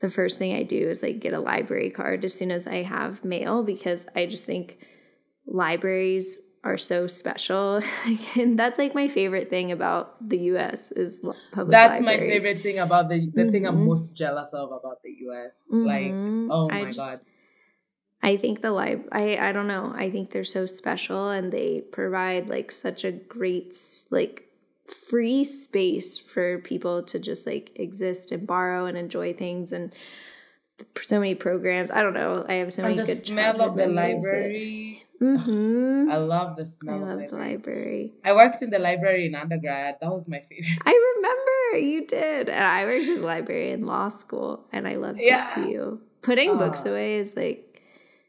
[0.00, 2.82] the first thing I do is like get a library card as soon as I
[2.82, 4.78] have mail because I just think
[5.46, 7.80] libraries are so special
[8.36, 12.62] and that's like my favorite thing about the US is li- public That's my favorite
[12.62, 13.86] thing about the the thing I'm Mhm.
[13.86, 15.54] most jealous of about the US.
[15.70, 16.48] Like, Mhm.
[16.50, 17.18] oh my just- god.
[18.22, 19.92] I think the lib I I don't know.
[19.96, 23.74] I think they're so special and they provide like such a great
[24.10, 24.44] like
[25.10, 29.92] free space for people to just like exist and borrow and enjoy things and
[31.02, 31.90] so many programs.
[31.90, 32.44] I don't know.
[32.48, 35.04] I have so And many the good smell of the childhood memories that- library.
[35.20, 36.10] Mhm.
[36.12, 38.12] I love the I smell of love the library.
[38.24, 39.96] I worked in the library in undergrad.
[40.00, 40.78] That was my favorite.
[40.86, 42.48] I remember you did.
[42.48, 45.46] And I worked in the library in law school and I loved Yeah.
[45.48, 46.00] it too.
[46.22, 46.90] Putting books Ah.
[46.90, 47.67] away is like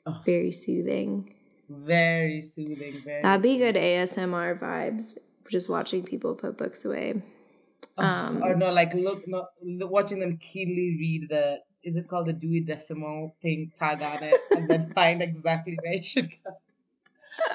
[0.06, 0.22] Oh.
[0.26, 1.34] very soothing.
[1.70, 3.02] Very soothing.
[3.06, 3.22] Very.
[3.22, 3.76] That'd be good.
[3.76, 5.18] ASMR vibes.
[5.50, 7.22] Just watching people put books away.
[7.98, 9.48] Oh, Um, or no, like look, no,
[9.88, 11.60] watching them keenly read the.
[11.84, 13.72] Is it called the Dewey Decimal thing?
[13.78, 16.52] Tag on it, and then find exactly where it should go.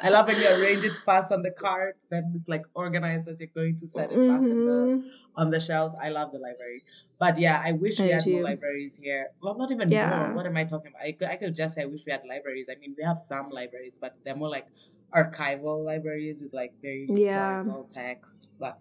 [0.02, 3.40] I love when you arrange it fast on the card, then it's like organized as
[3.40, 5.08] you're going to set it back in the mm-hmm.
[5.36, 5.94] on the shelves.
[6.02, 6.82] I love the library.
[7.18, 9.28] But yeah, I wish we I had more libraries here.
[9.42, 10.08] Well, not even Yeah.
[10.10, 10.34] more.
[10.36, 11.02] What am I talking about?
[11.02, 12.66] I could, I could just say I wish we had libraries.
[12.70, 14.66] I mean, we have some libraries, but they're more like
[15.14, 17.62] archival libraries with like very Yeah.
[17.64, 18.48] historical text.
[18.58, 18.78] But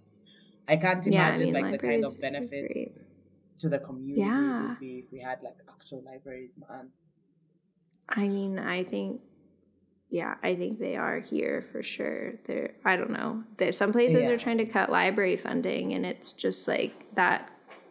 [0.67, 2.91] I can't Yeah, I imagine mean, like the kind of benefit
[3.59, 4.61] to the community Yeah.
[4.61, 6.89] would be if we had like actual libraries, man.
[8.09, 9.21] I mean, I think,
[10.13, 12.33] yeah, I think they are here for sure.
[12.45, 13.43] They're, I don't know.
[13.57, 14.35] There, some places Yeah.
[14.35, 17.49] are trying to cut library funding, and it's just like that.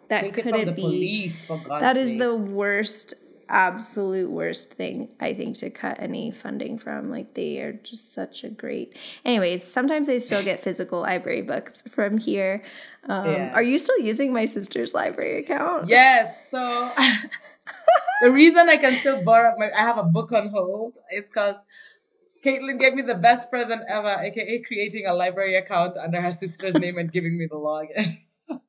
[0.09, 0.83] That Take it couldn't the be.
[0.83, 1.45] police
[1.81, 2.19] That is sake.
[2.21, 3.15] the worst,
[3.49, 7.11] absolute worst thing I think to cut any funding from.
[7.11, 8.95] Like they are just such a great.
[9.25, 12.63] Anyways, sometimes I still get physical library books from here.
[13.09, 13.53] Um, Yeah.
[13.55, 15.89] Are you still using my sister's library account?
[15.89, 16.93] Yes, so
[18.23, 21.57] the reason I can still borrow my I have a book on hold is because
[22.45, 26.75] Kaitlyn gave me the best present ever, aka creating a library account under her sister's
[26.75, 28.19] name and giving me the login.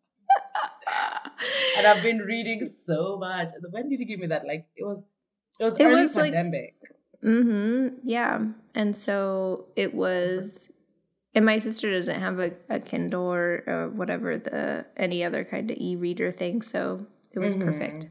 [1.77, 3.49] and I've been reading so much.
[3.71, 4.45] When did you give me that?
[4.45, 5.03] Like it was
[5.59, 6.75] it was It early was, like, pandemic.
[7.23, 7.95] Mm-hmm.
[8.03, 8.39] Yeah.
[8.75, 10.71] And so it was
[11.35, 15.71] and my sister doesn't have a, a Kindle or, or whatever the any other kind
[15.71, 17.63] of e-reader thing, so it was Mhm.
[17.65, 18.07] perfect.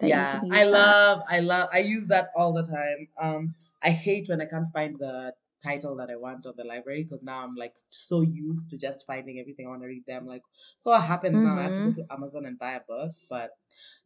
[0.00, 0.70] yeah i that.
[0.72, 4.72] love i love i use that all the time um i hate when i can't
[4.72, 8.70] find the title that i want of the library because now i'm like so used
[8.70, 10.42] to just finding everything i want to read them like
[10.80, 11.88] so what happens now i have to Mm-hmm.
[11.88, 13.50] go to amazon and buy a book but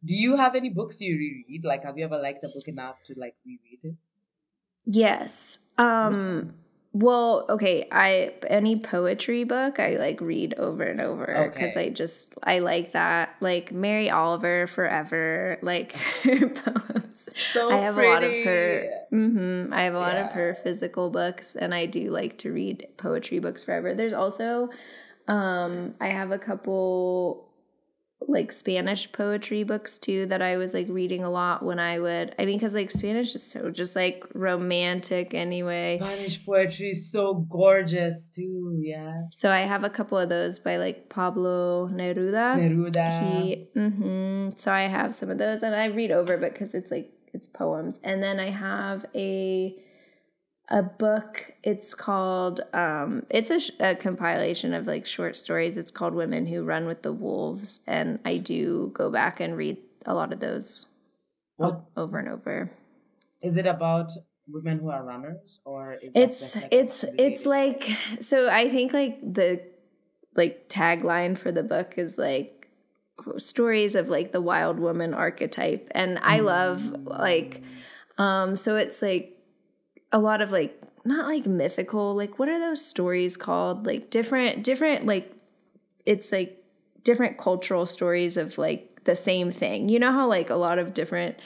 [0.05, 3.01] do you have any books you reread like have you ever liked a book enough
[3.03, 3.95] to like reread it
[4.85, 5.59] Yes.
[5.77, 6.53] Um
[6.99, 11.81] well, okay, I any poetry book I like read over and over cuz Okay.
[11.85, 15.91] I just I like that like Mary Oliver forever like
[16.23, 17.29] her poems.
[17.53, 18.89] so I have a lot of her pretty.
[19.13, 22.87] mhm I have a lot of her physical books and I do like to read
[22.97, 23.93] poetry books forever.
[23.93, 24.69] There's also
[25.27, 27.46] Um, I have a couple
[28.27, 32.35] like Spanish poetry books too that I was like reading a lot when I would.
[32.37, 35.97] I mean, because like Spanish is so just like romantic anyway.
[35.99, 38.77] Spanish poetry is so gorgeous too.
[38.81, 39.23] Yeah.
[39.31, 42.57] So I have a couple of those by like Pablo Neruda.
[42.57, 43.19] Neruda.
[43.19, 46.91] He, hmm So I have some of those, and I read over, but because it's
[46.91, 49.75] like it's poems, and then I have a
[50.69, 51.51] a book.
[51.63, 55.77] It's called um, it's a, sh- a compilation of like short stories.
[55.77, 59.77] It's called Women Who Run with the Wolves, and I do go back and read
[60.05, 60.87] a lot of those
[61.57, 62.71] What over and over.
[63.41, 64.11] is it about?
[64.49, 67.83] Women who are runners, or It's like, it's it's like
[68.21, 68.49] so.
[68.49, 69.61] I think like the
[70.35, 72.69] like tagline for the book is like
[73.37, 77.61] stories of like the wild woman archetype, and I love like
[78.17, 78.55] um.
[78.55, 79.36] So it's like
[80.11, 83.85] a lot of like not like mythical like what are those stories called?
[83.85, 85.31] Like different different like
[86.05, 86.63] it's like
[87.03, 89.89] different cultural stories of like the same thing.
[89.89, 91.37] You know how like a lot of different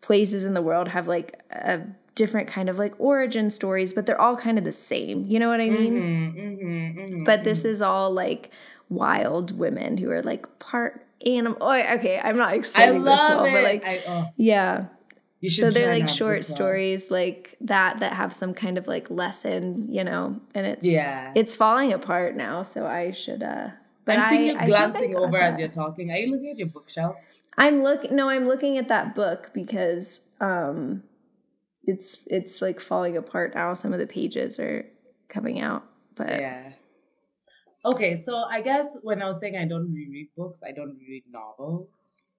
[0.00, 1.80] places in the world have like a
[2.14, 5.26] different kind of like origin stories but they're all kind of the same.
[5.26, 5.94] You know what i mean?
[6.00, 8.50] Mhm, mhm, mhm, but this is all like
[8.88, 13.30] wild women who are like part animal oh, okay i'm not I explaining this love
[13.30, 13.52] well it.
[13.52, 14.86] but like I, oh, yeah
[15.42, 19.10] you should so they're like short stories like that that have some kind of like
[19.10, 21.32] lesson you know and it's Yeah.
[21.34, 23.68] it's falling apart now so i should uh
[24.04, 26.10] but I'm seeing you I glancing over as you're talking.
[26.10, 27.16] Are you looking at your bookshelf?
[27.58, 28.10] i'm look.
[28.10, 31.02] no i'm looking at that book because um
[31.84, 34.86] it's it's like falling apart now some of the pages are
[35.28, 36.72] coming out but Yeah.
[37.84, 41.24] Okay, so I guess when I was saying I don't reread books, I don't reread
[41.28, 41.88] novels.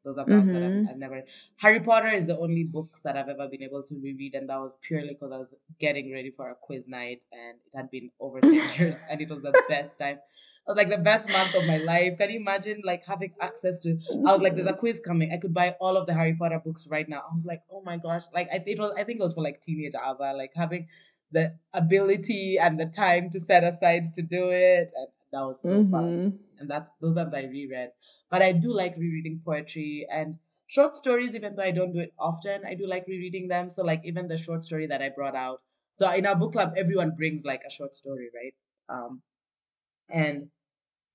[0.04, 0.84] Those are parts that Mhm.
[0.86, 1.24] I've, I've never.
[1.58, 4.60] Harry Potter is the only books that I've ever been able to reread, and that
[4.60, 8.10] was purely because I was getting ready for a quiz night, and it had been
[8.20, 10.18] over ten years, and it was the best time.
[10.18, 12.18] It was like the best month of my life.
[12.18, 13.98] Can you imagine like having access to?
[14.26, 15.32] I was like, "There's a quiz coming.
[15.34, 17.82] I could buy all of the Harry Potter books right now." I was like, "Oh
[17.82, 18.94] my gosh!" Like I it was.
[18.98, 20.88] I think it was for like teenage Ava, like having
[21.32, 25.84] the ability and the time to set aside to do it, and that was so
[25.84, 26.40] fun Mhm.
[26.60, 27.92] and that's those ones I reread.
[28.30, 32.14] But I do like rereading poetry and short stories, even though I don't do it
[32.18, 32.66] often.
[32.66, 33.70] I do like rereading them.
[33.70, 35.62] So like even the short story that I brought out.
[35.92, 38.56] So in our book club, everyone brings like a short story, right?
[38.90, 39.22] Um,
[40.10, 40.50] and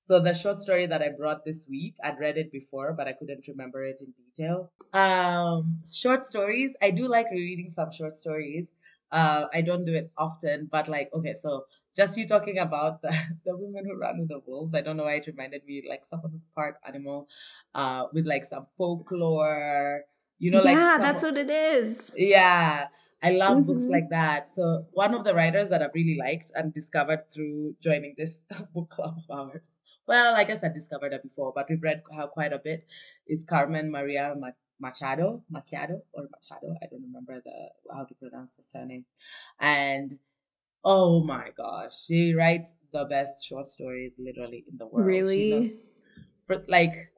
[0.01, 3.15] so the short story that I brought this week, I'd read it before, but I
[3.15, 4.73] couldn't remember it in detail.
[4.93, 8.73] Um, short stories, I do like rereading some short stories.
[9.13, 11.67] Uh, I don't do it often, but like okay, so
[11.99, 13.11] just you talking about the,
[13.47, 14.75] the women who run with the wolves.
[14.75, 17.29] I don't know why it reminded me like someone who's part animal,
[17.75, 20.05] uh, with like some folklore.
[20.39, 22.87] You know, like yeah some- that's what it is yeah,
[23.23, 23.91] I love books Mhm.
[23.97, 24.49] like that.
[24.49, 28.89] So one of the writers that I've really liked and discovered through joining this book
[28.91, 29.77] club of ours.
[30.07, 32.87] Well, I guess I discovered her before, but we've read her quite a bit.
[33.27, 36.69] Is Carmen Maria Ma- Machado, Machado or Machado?
[36.81, 37.57] I don't remember the
[37.93, 39.05] how to pronounce the surname.
[39.61, 40.19] And
[40.85, 45.25] oh my gosh, she writes the best short stories literally in the world.
[45.27, 45.81] Really
[46.49, 47.13] but like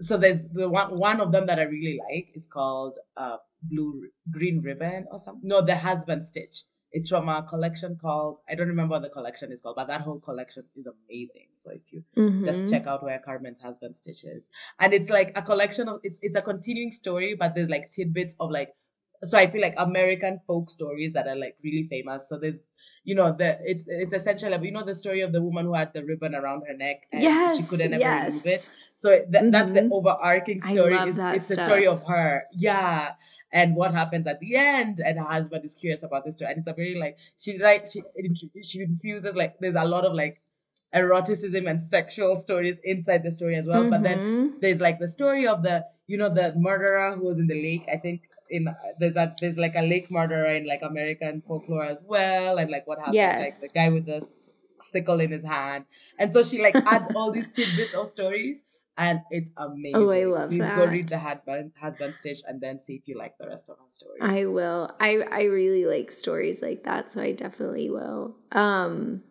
[0.00, 4.08] so there's the one one of them that I really like is called uh blue
[4.30, 5.48] green ribbon or something.
[5.48, 6.64] No, the husband stitch.
[6.92, 10.02] It's from a collection called I don't remember what the collection is called, but that
[10.02, 11.48] whole collection is amazing.
[11.54, 12.04] So if you
[12.44, 12.70] just Mhm.
[12.70, 16.36] check out where Carmen's husband stitch is, and it's like a collection of it's it's
[16.36, 18.74] a continuing story, but there's like tidbits of like
[19.24, 22.28] so I feel like American folk stories that are like really famous.
[22.28, 22.60] So there's
[23.06, 25.92] you know the it's it's essentially you know the story of the woman who had
[25.94, 28.60] the ribbon around her neck and yes she couldn't ever remove it.
[28.60, 28.70] yes
[29.04, 29.92] So th- that's the Mhm.
[29.98, 30.94] overarching I story.
[30.94, 32.28] love It's, it's the story of her,
[32.68, 33.12] yeah,
[33.52, 35.00] and what happens at the end.
[35.06, 37.86] And her husband is curious about this story, and it's a very like she like
[37.92, 38.00] she
[38.70, 40.40] she infuses like there's a lot of like
[40.94, 43.84] eroticism and sexual stories inside the story as well.
[43.84, 44.60] But then Mhm.
[44.60, 47.86] there's like the story of the you know the murderer who was in the lake.
[47.92, 52.02] I think in there's that there's like a lake murderer in like American folklore as
[52.06, 54.26] well, and like what happened, like the guy with the
[54.80, 55.84] sickle in his hand,
[56.18, 58.62] and so she like adds all these tidbits of stories.
[58.98, 59.94] And it's amazing.
[59.94, 63.18] Oh, I love Please go read the husband husband stitch and then see if you
[63.18, 64.22] like the rest of her stories.
[64.22, 64.90] I will.
[64.98, 68.36] I I really like stories like that, so I definitely will.
[68.52, 69.22] Um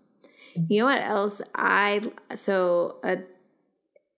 [0.70, 3.18] you know what else I so a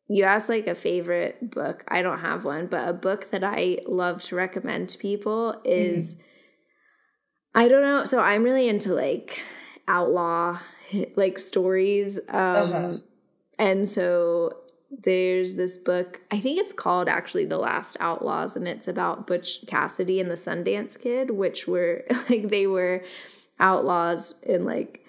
[0.09, 1.83] you asked like a favorite book.
[1.87, 6.19] I don't have one, but a book that I love to recommend to people is
[7.53, 8.05] I don't know.
[8.05, 9.41] So I'm really into like
[9.87, 10.59] outlaw
[11.15, 12.35] like stories um
[12.73, 12.97] Uh-huh.
[13.59, 14.55] and so
[15.03, 19.65] there's this book i think it's called actually the last outlaws and it's about butch
[19.67, 23.03] cassidy and the sundance kid which were like they were
[23.59, 25.01] outlaws in like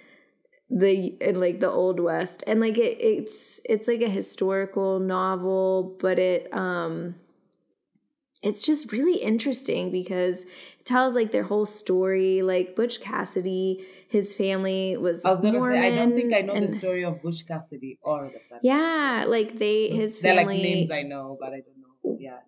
[0.70, 5.96] the in like the old west and like it it's it's like a historical novel
[5.98, 7.14] but it um
[8.42, 10.44] it's just really interesting because
[10.78, 15.58] it tells like their whole story like butch cassidy his family was I was gonna
[15.58, 18.60] Mormon, say I don't think I know the story of Butch Cassidy or the Sun.
[18.62, 22.16] yeah like they his family They're like names I know, but I don't know.
[22.18, 22.38] Yeah.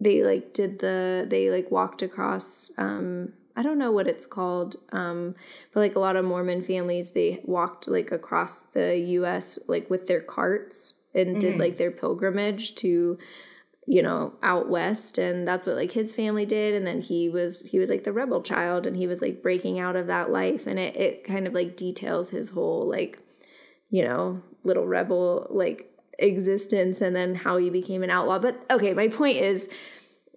[0.00, 4.76] they like did the they like walked across um I don't know what it's called
[4.92, 5.34] um
[5.72, 10.06] but like a lot of Mormon families they walked like across the US like with
[10.06, 11.58] their carts and did Mhm.
[11.64, 13.18] like their pilgrimage to
[13.86, 17.62] you know out west and that's what like his family did and then he was
[17.68, 20.66] he was like the rebel child and he was like breaking out of that life
[20.66, 23.18] and it it kind of like details his whole like
[23.88, 28.92] you know little rebel like existence and then how he became an outlaw but okay
[28.92, 29.70] my point is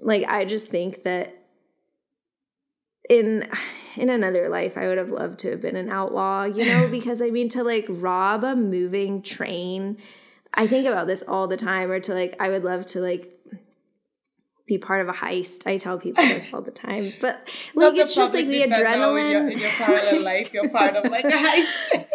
[0.01, 1.35] like i just think that
[3.11, 3.45] in
[3.97, 7.21] in another life i would have loved to have been an outlaw you know because
[7.21, 9.97] i mean to like rob a moving train
[10.53, 13.37] i think about this all the time or to like i would love to like
[14.65, 17.45] be part of a heist i tell people this all the time but
[17.75, 20.53] like it's just like the oh, your- adrenaline in your parallel life.
[20.53, 22.05] You're part of like a heist.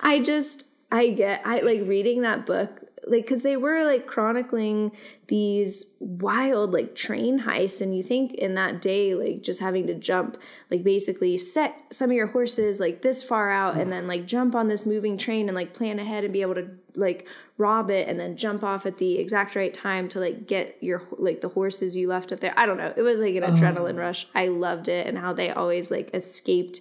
[0.00, 4.92] I just I get I like reading that book like cuz they were like chronicling
[5.28, 9.94] these wild like train heists and you think in that day like just having to
[9.94, 10.36] jump
[10.70, 14.54] like basically set some of your horses like this far out and then like jump
[14.54, 17.26] on this moving train and like plan ahead and be able to like
[17.56, 21.02] rob it and then jump off at the exact right time to like get your
[21.18, 22.54] like the horses you left up there.
[22.56, 22.92] I don't know.
[22.96, 23.48] It was like an oh.
[23.48, 24.26] adrenaline rush.
[24.34, 26.80] I loved it and how they always like escaped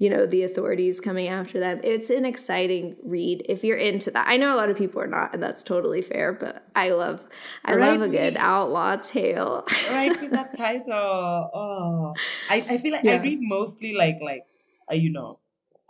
[0.00, 4.26] you know the authorities coming after them it's an exciting read if you're into that
[4.26, 7.20] i know a lot of people are not and that's totally fair but i love
[7.66, 11.50] i love a good outlaw tale right that title.
[11.54, 13.20] Oh, I, I feel like Yeah.
[13.20, 14.44] I read mostly like like
[14.90, 15.38] uh, you know,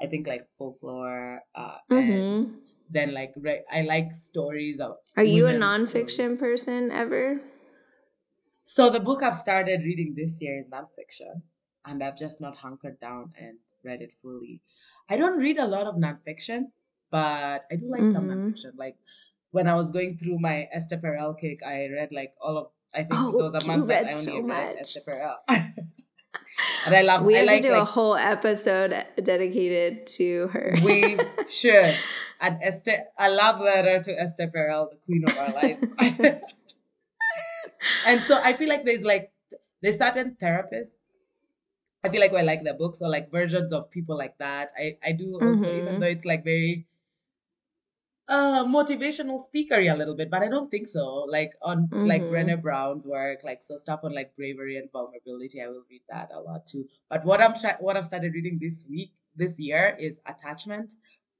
[0.03, 2.55] I think like folklore, uh, and Mhm.
[2.91, 4.97] then like re- I like stories of.
[5.17, 6.39] are you a nonfiction stories.
[6.39, 7.41] person ever
[8.65, 11.43] So the book I've started reading this year is nonfiction,
[11.85, 14.61] and I've just not hunkered down and read it fully.
[15.09, 16.67] I don't read a lot of nonfiction,
[17.11, 18.35] but I do like some Mhm.
[18.55, 18.73] nonfiction.
[18.77, 18.97] Like
[19.51, 22.67] when I was going through my Esther Perel kick, I read like all of.
[22.95, 24.77] I think Oh, those are months that I only so read much.
[24.81, 25.37] Esther Perel.
[25.49, 27.23] and I love.
[27.25, 31.17] we I have like to do a whole episode dedicated to her we
[31.51, 31.95] should.
[32.41, 35.79] And Esther, a love letter to Esther Perel, the queen of our life.
[38.07, 39.31] and so I feel like there's like
[39.83, 41.17] there's certain therapists.
[42.05, 44.73] I feel like I like their books or like versions of people like that.
[44.77, 45.65] I I do Mhm.
[45.69, 46.87] even though it's like very
[48.29, 51.05] uh motivational speakery a little bit, but I don't think so.
[51.29, 52.29] Like on like Mhm.
[52.29, 56.31] Brené Brown's work, like so stuff on like bravery and vulnerability, I will read that
[56.33, 56.89] a lot too.
[57.09, 60.93] But what I'm try- what I've started reading this week, this year, is attachment,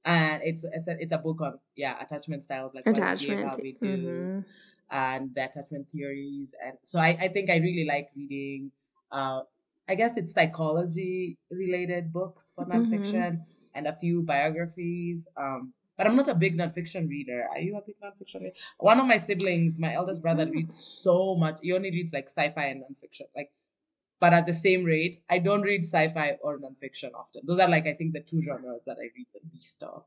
[0.03, 3.41] and it's it's a, it's a book on yeah attachment styles like what we attachment
[3.41, 4.45] how we do Mhm.
[4.89, 8.71] and the attachment theories and so I, I think I really like reading
[9.11, 9.43] uh
[9.91, 12.71] I guess it's psychology related books for Mhm.
[12.73, 13.31] nonfiction
[13.75, 15.27] and a few biographies.
[15.37, 17.39] Um but I'm not a big nonfiction reader.
[17.53, 18.55] Are you a big nonfiction reader?
[18.79, 20.51] One of my siblings, my eldest brother, Oh.
[20.57, 21.57] reads so much.
[21.61, 23.27] He only reads like sci-fi and nonfiction.
[23.35, 23.51] Like
[24.23, 27.41] but at the same rate, I don't read sci-fi or nonfiction often.
[27.45, 30.03] Those are like I think the two genres that I read the least of.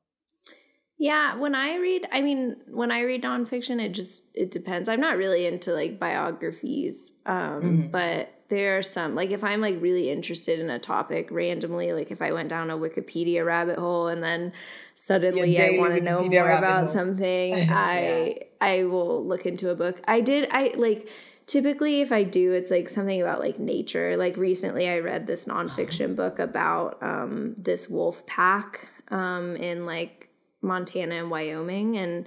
[0.96, 4.88] Yeah, when I read, I mean, when I read nonfiction, it just it depends.
[4.88, 7.90] I'm not really into like biographies, um, Mhm.
[7.90, 12.10] but there are some like if I'm like really interested in a topic randomly, like
[12.10, 14.52] if I went down a Wikipedia rabbit hole and then
[14.96, 16.86] suddenly I want to know more about hole.
[16.94, 17.68] something, Yeah.
[17.72, 20.00] I I will look into a book.
[20.06, 21.08] I did I like
[21.46, 24.16] typically if I do, it's like something about like nature.
[24.16, 30.28] Like recently, I read this nonfiction book about um, this wolf pack um, in like
[30.62, 32.26] Montana and Wyoming, and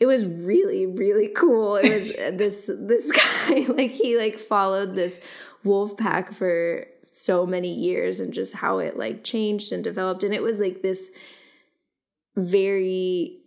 [0.00, 1.76] it was really really cool.
[1.76, 5.20] It was this this guy like he like followed this
[5.62, 10.34] wolf pack for so many years and just how it like changed and developed, and
[10.34, 11.10] it was like this
[12.36, 13.38] very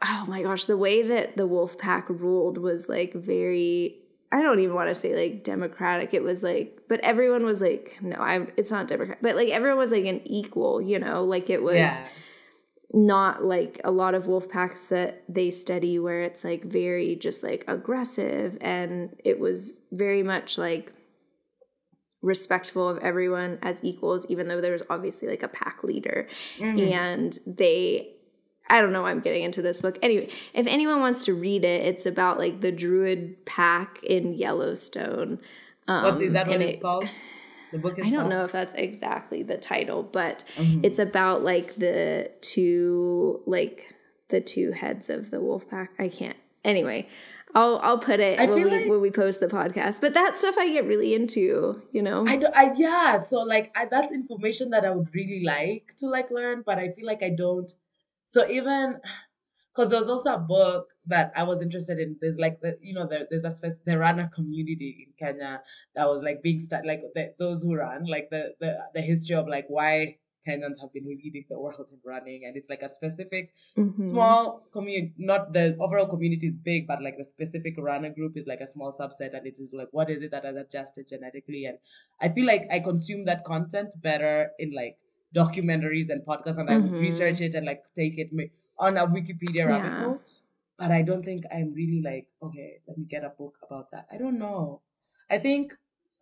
[0.00, 3.96] oh my gosh, the way that the wolf pack ruled was like very
[4.30, 6.14] I don't even want to say like democratic.
[6.14, 9.22] It was like but everyone was like no, I it's not democratic.
[9.22, 12.06] But like everyone was like an equal, you know, like it was yeah.
[12.94, 17.42] Not like a lot of wolf packs that they study where it's like very just
[17.42, 20.92] like aggressive and it was very much like
[22.20, 26.28] respectful of everyone as equals even though there was obviously like a pack leader
[26.58, 26.90] Mhm.
[26.92, 28.08] and they
[28.70, 29.98] I don't know why I'm getting into this book.
[30.02, 35.40] Anyway, if anyone wants to read it, it's about like the druid pack in Yellowstone.
[35.88, 37.06] Um, What's is that what it's it- called?
[37.72, 38.30] The book is I don't called?
[38.30, 40.84] know if that's exactly the title, but Mhm.
[40.84, 43.94] it's about like the two like
[44.28, 45.90] the two heads of the wolf pack.
[45.98, 46.36] I can't.
[46.64, 47.08] Anyway,
[47.54, 50.00] I'll I'll put it I when we like- when we post the podcast.
[50.00, 52.24] But that stuff I get really into, you know.
[52.26, 56.06] I, do, I yeah, so like I, that's information that I would really like to
[56.08, 57.70] like learn, but I feel like I don't.
[58.26, 59.00] So even
[59.74, 62.16] because there's also a book that I was interested in.
[62.20, 65.62] There's like the you know there, there's a spec- the runner community in Kenya
[65.94, 69.36] that was like being started like the, those who run like the the the history
[69.36, 72.88] of like why Kenyans have been leading the world in running, and it's like a
[72.88, 73.92] specific Mhm.
[73.96, 78.46] small community not the overall community is big but like the specific runner group is
[78.46, 81.66] like a small subset and it is like what is it that has adjusted genetically
[81.66, 81.78] and
[82.20, 84.98] i feel like i consume that content better in like
[85.34, 86.98] documentaries and podcasts and i would Mhm.
[86.98, 88.30] research it and like take it
[88.78, 89.96] on a wikipedia rabbit Yeah.
[89.96, 90.20] hole
[90.78, 94.06] but i don't think i'm really like okay let me get a book about that
[94.12, 94.80] i don't know
[95.30, 95.72] i think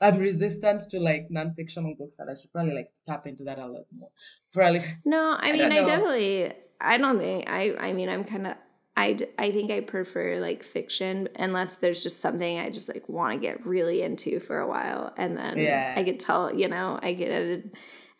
[0.01, 3.66] i'm resistant to like non-fictional books and i should probably like tap into that a
[3.66, 4.11] lot more
[4.53, 8.24] probably No, I I mean, don't I, definitely, I don't think, I, I mean, I'm
[8.24, 8.55] kind of,
[8.96, 13.34] I, I think I prefer like fiction unless there's just something I just like want
[13.34, 15.12] to get really into for a while.
[15.16, 15.94] And then Yeah.
[15.96, 17.62] I could tell, you know, I get at a,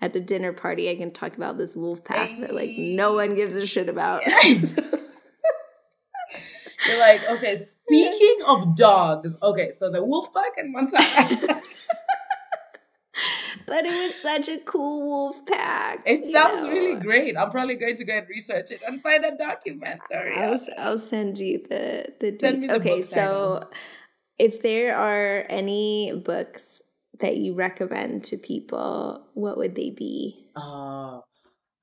[0.03, 3.35] at a dinner party, I can talk about this wolf pack that like no one
[3.35, 4.23] gives a shit about.
[6.91, 11.61] You're like, okay, speaking of dogs, okay, so the wolf pack in Montana.
[13.67, 16.03] but it was such a cool wolf pack.
[16.05, 16.73] it sounds know?
[16.73, 17.37] really great.
[17.37, 20.37] I'm probably going to go and research it and find a documentary.
[20.37, 23.71] I'll, I'll send you the the Send me the okay, so title.
[24.39, 26.83] if there are any books
[27.21, 30.47] that you recommend to people, what would they be?
[30.57, 31.23] Oh,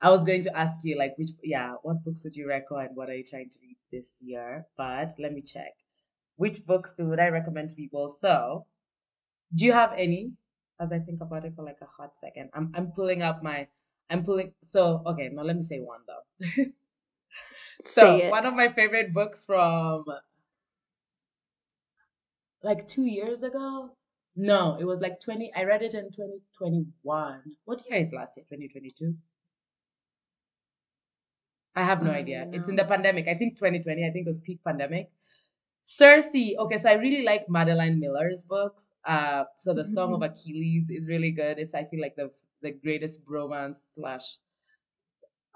[0.01, 2.89] I was going to ask you, like, which, yeah, what books would you recommend?
[2.95, 4.67] What are you trying to read this year?
[4.77, 5.73] But let me check.
[6.35, 8.11] Which books do would I recommend to people?
[8.11, 8.65] So,
[9.53, 10.33] do you have any?
[10.79, 13.67] As I think about it for like a hot second, I'm I'm pulling up my,
[14.09, 14.53] I'm pulling.
[14.61, 16.65] So okay, now let me say one though.
[17.81, 20.05] So one of my favorite books from
[22.63, 23.91] like two years ago.
[24.35, 25.51] No, it was like twenty.
[25.55, 27.41] I read it in twenty twenty one.
[27.65, 28.45] What year is last year?
[28.47, 29.15] Twenty twenty two.
[31.77, 32.39] I have no idea.
[32.45, 33.27] don't It's in the pandemic.
[33.27, 34.05] I think twenty twenty.
[34.05, 35.11] I think it was peak pandemic.
[35.83, 36.27] Circe.
[36.65, 38.89] Okay, so I really like Madeline Miller's books.
[39.05, 40.31] Uh, so the Song of Mhm.
[40.31, 41.59] Achilles is really good.
[41.59, 44.27] It's I feel like the the greatest bromance slash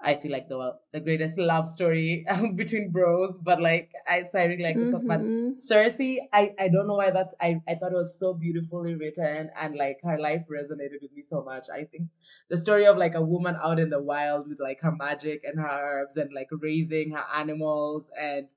[0.04, 2.26] I feel like the the greatest love story
[2.56, 5.06] between bros, but like I, so I really like the song.
[5.06, 5.20] But.
[5.20, 5.58] Mm-hmm.
[5.58, 6.00] Circe,
[6.32, 9.76] I, I don't know why that I, I thought it was so beautifully written and
[9.76, 11.66] like her life resonated with me so much.
[11.72, 12.08] I think
[12.48, 15.60] the story of like a woman out in the wild with like her magic and
[15.60, 18.48] her herbs and like raising her animals and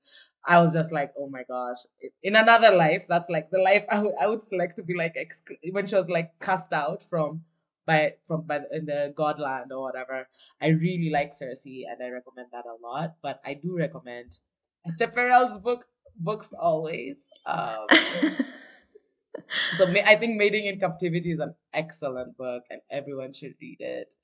[0.48, 1.78] I was just like, oh my gosh.
[2.22, 5.14] In another life, that's like the life I would I would select to be like
[5.16, 5.42] ex-
[5.72, 7.42] when she was like cast out from
[7.86, 10.28] by from by the- in the Godland or whatever.
[10.60, 13.16] I really like Circe, and I recommend that a lot.
[13.22, 14.40] But I do recommend
[14.86, 15.86] Esther Perel's book
[16.18, 17.28] books always.
[17.46, 17.86] Um,
[19.76, 23.80] so ma- I think Mating in Captivity is an excellent book and everyone should read
[23.80, 24.14] it.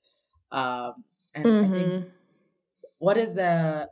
[0.51, 1.03] Um,
[1.33, 2.11] and I think Mhm.
[2.99, 3.89] what is the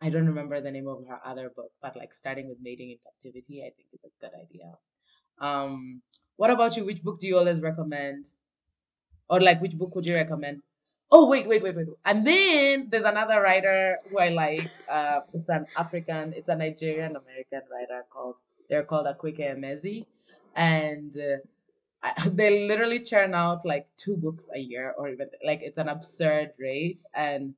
[0.00, 2.98] I don't remember the name of her other book, but like starting with Mating in
[2.98, 4.76] Captivity, I think is a good idea.
[5.38, 6.02] Um,
[6.36, 6.84] what about you?
[6.84, 8.26] Which book do you always recommend?
[9.28, 10.62] Or like which book would you recommend?
[11.10, 11.86] Oh wait, wait, wait, wait.
[12.04, 14.70] And then there's another writer who I like.
[14.90, 18.36] Uh, it's an African, it's a Nigerian American writer called
[18.68, 20.06] they're called Akwaeke Emezi,
[20.56, 21.36] and uh,
[22.02, 25.88] I, they literally churn out like two books a year, or even like it's an
[25.88, 27.02] absurd rate.
[27.14, 27.54] And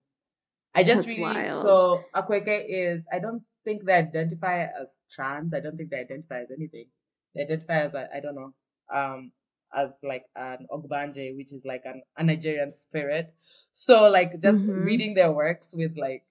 [0.75, 1.63] I just That's really wild.
[1.63, 5.55] so Akwaeke is I don't think they identify as trans.
[5.55, 6.87] I don't think they identify as anything.
[7.35, 8.53] They identify as I I don't know
[8.93, 9.33] um
[9.77, 13.35] as like an ogbanje, which is like an a Nigerian spirit.
[13.73, 14.69] So like just Mhm.
[14.69, 16.25] reading their works with like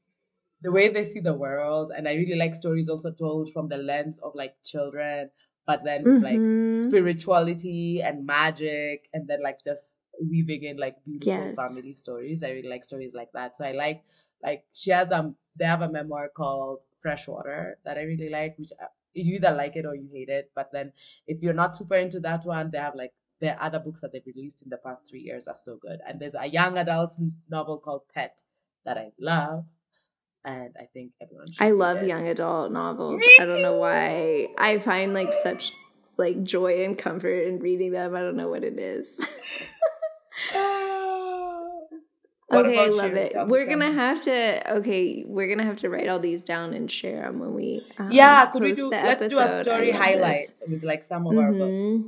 [0.61, 3.77] the way they see the world, and I really like stories also told from the
[3.77, 5.29] lens of like children,
[5.67, 6.43] but then with, like
[6.73, 11.55] spirituality and magic, and then like just weaving in like beautiful Yes.
[11.55, 12.43] family stories.
[12.43, 13.57] I really like stories like that.
[13.57, 14.03] So I like
[14.43, 18.71] like she has um they have a memoir called Freshwater that I really like, which
[18.81, 20.51] uh, you either like it or you hate it.
[20.55, 20.91] But then
[21.27, 24.25] if you're not super into that one, they have like their other books that they've
[24.25, 25.99] released in the past three years are so good.
[26.07, 27.15] And there's a young adult
[27.49, 28.41] novel called Pet
[28.85, 29.65] that I love,
[30.43, 31.63] and I think everyone should.
[31.63, 32.07] I love it.
[32.07, 33.19] young adult novels.
[33.19, 34.47] Me I don't know why.
[34.57, 35.73] I find like such
[36.17, 38.15] like joy and comfort in reading them.
[38.15, 39.19] I don't know what it is.
[42.47, 43.31] What okay, I love it.
[43.31, 43.95] Tell we're tell gonna me.
[43.95, 44.73] have to.
[44.77, 47.85] Okay, we're gonna have to write all these down and share them when we.
[47.97, 48.89] Um, yeah, could we do?
[48.89, 50.63] Let's do a story highlight this.
[50.67, 52.05] with like some of our books.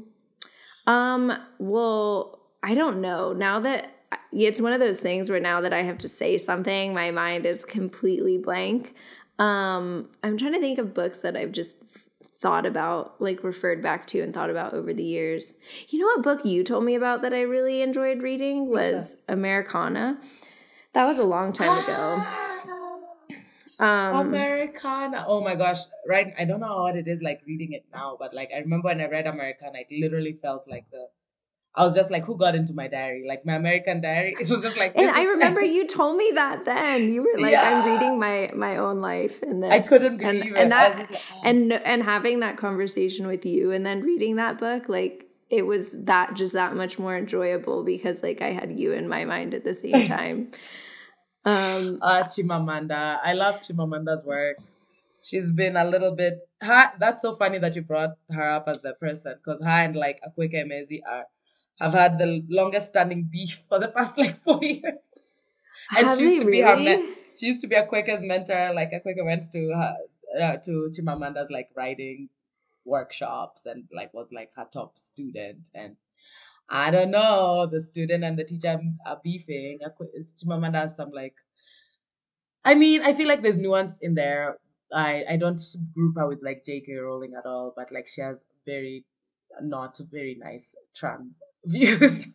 [0.87, 3.33] Um, well, I don't know.
[3.33, 3.93] Now that
[4.31, 7.45] it's one of those things where now that I have to say something, my mind
[7.45, 8.95] is completely blank.
[9.37, 11.77] Um, I'm trying to think of books that I've just
[12.39, 15.59] thought about, like referred back to and thought about over the years.
[15.89, 20.19] You know what book you told me about that I really enjoyed reading was Americanah.
[20.93, 22.46] That was a long time ago.
[23.79, 25.25] Um, Americanah.
[25.27, 26.33] Oh my gosh, right?
[26.37, 29.01] I don't know what it is like reading it now, but like I remember when
[29.01, 31.07] I read Americanah, it literally felt like the.
[31.75, 33.25] I was just like, who got into my diary?
[33.27, 34.35] Like my American diary.
[34.39, 34.93] It was just like.
[34.95, 37.13] And I remember you told me that then.
[37.13, 37.83] You were like, yeah.
[37.83, 39.71] "I'm reading my my own life," and this.
[39.71, 40.57] I couldn't believe and, it.
[40.57, 41.41] And that, like, oh.
[41.43, 46.03] and and having that conversation with you, and then reading that book, like it was
[46.05, 49.63] that just that much more enjoyable because like I had you in my mind at
[49.63, 50.51] the same time.
[51.47, 53.19] Um, uh, Chimamanda.
[53.23, 54.57] I love Chimamanda's work.
[55.21, 56.39] She's been a little bit.
[56.61, 59.95] Her, that's so funny that you brought her up as the person because her and
[59.95, 61.25] like Akwaeke Emezi are
[61.79, 64.99] have had the longest standing beef for the past like four years.
[65.95, 66.57] And have she used to really?
[66.57, 68.73] be her me- she used to be Akwaeke's mentor.
[68.73, 69.95] Like Akwaeke went to her
[70.41, 72.27] uh, to Chimamanda's like writing
[72.83, 75.95] workshops and like was like her top student and
[76.69, 79.79] I don't know, the student and the teacher are beefing.
[80.43, 81.35] Chimamanda has some like,
[82.65, 84.57] I mean, I feel like there's nuance in there.
[84.93, 85.59] I I don't
[85.93, 86.93] group her with like J.K.
[86.95, 89.05] Rowling at all, but like she has very
[89.61, 92.27] not very nice trans views.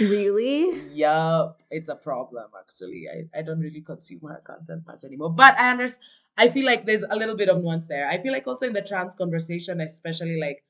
[0.00, 0.80] really?
[0.94, 3.06] Yup, it's a problem actually.
[3.08, 5.30] I, I don't really consume her content much anymore.
[5.30, 6.08] But I understand.
[6.36, 8.08] I feel like there's a little bit of nuance there.
[8.08, 10.64] I feel like also in the trans conversation, especially like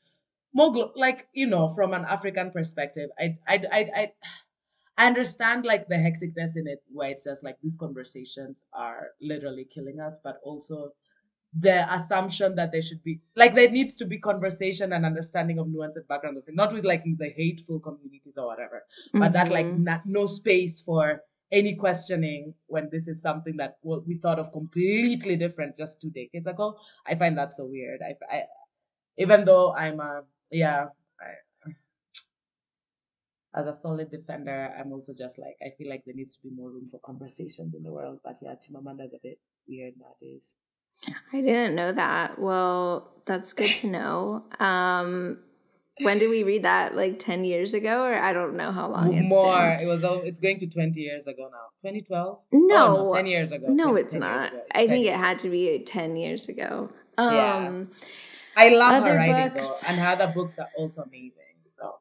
[0.53, 4.13] more glo- like you know from an african perspective I, I i i
[4.99, 9.67] i understand like the hecticness in it where it's just like these conversations are literally
[9.73, 10.93] killing us but also
[11.61, 15.69] the assumption that there should be like there needs to be conversation and understanding of
[15.69, 19.21] nuance and background of it not with like the hateful communities or whatever mm-hmm.
[19.21, 19.85] but that like mm-hmm.
[19.85, 25.37] not, no space for any questioning when this is something that we thought of completely
[25.37, 26.75] different just two decades ago
[27.07, 28.43] i find that so weird i, I
[29.19, 30.23] even though i'm a
[30.53, 30.87] yeah,
[31.21, 31.71] I,
[33.55, 36.55] as a solid defender, I'm also just like I feel like there needs to be
[36.55, 38.21] more room for conversations in the world.
[38.25, 39.39] But yeah, Chimamanda's a bit
[39.69, 40.55] weird nowadays.
[41.33, 42.39] I didn't know that.
[42.39, 44.45] Well, that's good to know.
[44.61, 45.39] Um,
[46.01, 46.97] when did we read that?
[46.97, 49.59] Like ten years ago, or I don't know how long it's more.
[49.59, 49.81] Been.
[49.81, 50.03] It was.
[50.25, 51.69] It's going to twenty years ago now.
[51.81, 52.39] Twenty twelve.
[52.53, 53.67] No, oh, no, ten years ago.
[53.69, 54.53] No, 10, it's 10 not.
[54.53, 56.91] It's I think it had to be ten years ago.
[57.19, 57.85] Um, yeah.
[58.57, 59.81] I love her writing books.
[59.81, 61.33] though, and her other books are also amazing.
[61.67, 61.95] So,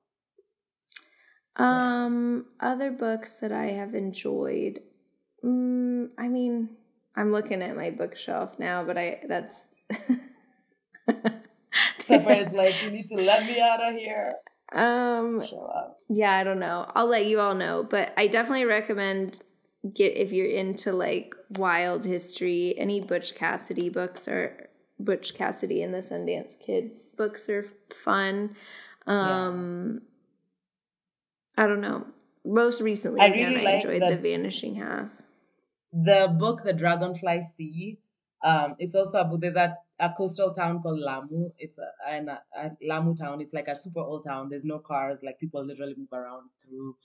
[1.55, 2.71] um, yeah.
[2.71, 4.81] other books that I have enjoyed.
[5.43, 6.69] Mm, I mean,
[7.15, 9.67] I'm looking at my bookshelf now, but I that's.
[12.07, 14.35] Pepper's like, you need to let me out of here.
[14.73, 15.41] Um.
[16.09, 16.89] Yeah, I don't know.
[16.95, 19.39] I'll let you all know, but I definitely recommend
[19.93, 22.75] get if you're into like wild history.
[22.77, 24.69] Any Butch Cassidy books are
[25.03, 28.55] Butch Cassidy and the Sundance Kid books are fun.
[29.07, 30.01] Um,
[31.57, 31.63] yeah.
[31.63, 32.05] I don't know.
[32.43, 35.09] Most recently, I again, really I enjoyed the, the, Vanishing Half.
[35.93, 37.99] The book, The Dragonfly Sea.
[38.43, 39.41] Um, it's also a book.
[39.41, 41.51] There's a, a coastal town called Lamu.
[41.59, 43.41] It's a, a, a Lamu town.
[43.41, 44.49] It's like a super old town.
[44.49, 45.19] There's no cars.
[45.21, 46.95] Like people literally move around through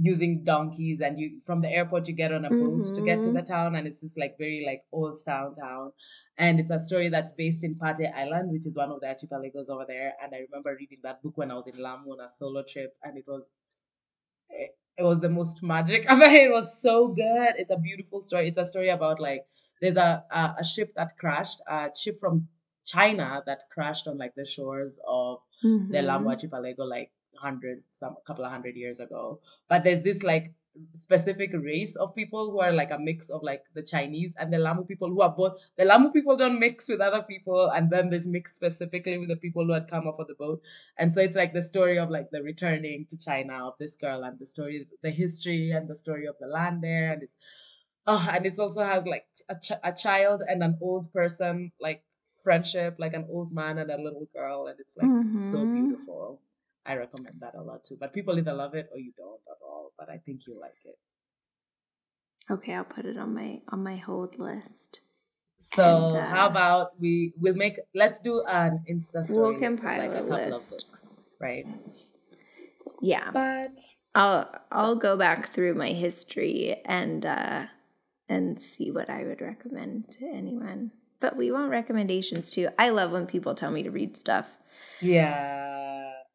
[0.00, 2.94] using donkeys and you from the airport you get on a boat mm-hmm.
[2.94, 3.34] to get to mm-hmm.
[3.34, 5.90] the town and it's this like very like old sound town
[6.38, 9.68] and it's a story that's based in Pate Island, which is one of the archipelagos
[9.68, 10.12] over there.
[10.22, 12.94] And I remember reading that book when I was in Lamu on a solo trip,
[13.02, 13.42] and it was
[14.48, 16.24] it, was the most magic ever.
[16.24, 17.54] It was so good.
[17.56, 18.48] It's a beautiful story.
[18.48, 19.46] It's a story about like
[19.82, 22.46] there's a a, a ship that crashed, a ship from
[22.86, 25.90] China that crashed on like the shores of mm-hmm.
[25.90, 29.40] the Lamu archipelago, like hundred some couple of hundred years ago.
[29.68, 30.52] But there's this like
[30.94, 34.58] specific race of people who are like a mix of like the Chinese and the
[34.58, 38.10] Lamu people who are both the Lamu people don't mix with other people and then
[38.10, 40.62] there's mixed specifically with the people who had come off of the boat.
[40.98, 44.24] And so it's like the story of like the returning to China of this girl
[44.24, 47.36] and the story the history and the story of the land there and it's
[48.06, 52.02] oh, and it also has like a, ch- a child and an old person like
[52.42, 55.34] friendship like an old man and a little girl and it's like mm-hmm.
[55.34, 56.40] so beautiful
[56.88, 57.98] I recommend that a lot too.
[58.00, 59.77] But people either love it or you don't at all.
[59.98, 60.98] But I think you'll like it.
[62.50, 65.00] Okay, I'll put it on my on my hold list.
[65.74, 69.50] So and, uh, how about we we'll make let's do an Insta story.
[69.50, 71.66] We'll compile like a, a list, books, right?
[73.02, 73.78] Yeah, but
[74.14, 77.66] I'll I'll go back through my history and uh
[78.28, 80.92] and see what I would recommend to anyone.
[81.20, 82.68] But we want recommendations too.
[82.78, 84.46] I love when people tell me to read stuff.
[85.00, 85.57] Yeah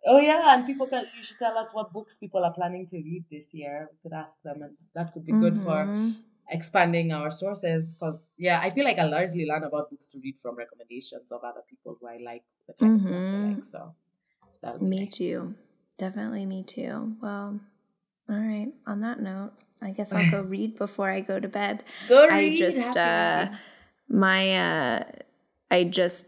[0.05, 2.97] Oh yeah, and people can you should tell us what books people are planning to
[2.97, 3.89] read this year.
[3.91, 6.15] We could ask them, and that could be good for Mhm.
[6.49, 7.93] expanding our sources.
[7.93, 11.43] Because yeah, I feel like I largely learn about books to read from recommendations of
[11.43, 13.55] other people who I like the kind of stuff I Mhm.
[13.55, 13.63] like.
[13.65, 13.95] So
[14.61, 15.17] that Me nice.
[15.17, 15.55] too.
[15.97, 17.15] Definitely me too.
[17.21, 17.59] Well,
[18.29, 18.73] all right.
[18.87, 21.83] On that note, I guess I'll go read before I go to bed.
[22.09, 23.49] Go I just, uh.
[24.09, 25.03] My uh
[25.71, 26.27] I just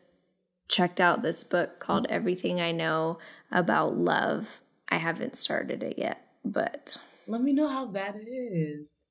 [0.67, 3.19] checked out this book called Everything I Know
[3.51, 4.61] About Love.
[4.89, 9.05] I haven't started it yet, but Let me know how that is.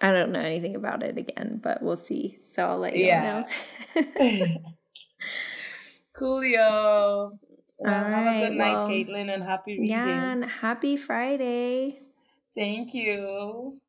[0.00, 2.38] I don't know anything about it again, but we'll see.
[2.44, 3.20] So I'll let you Yeah.
[3.20, 3.46] know.
[6.14, 7.38] Coolio.
[7.78, 9.94] Well, have a good night, well, Kaitlyn, and happy reading.
[9.94, 12.00] yeah, and happy Friday.
[12.54, 13.80] Thank you.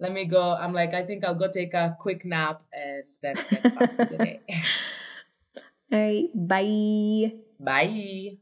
[0.00, 0.54] Let me go.
[0.54, 4.06] I'm like, I think I'll go take a quick nap and then get back to
[4.06, 4.42] the day.
[5.92, 7.38] All right, bye.
[7.58, 8.38] Bye.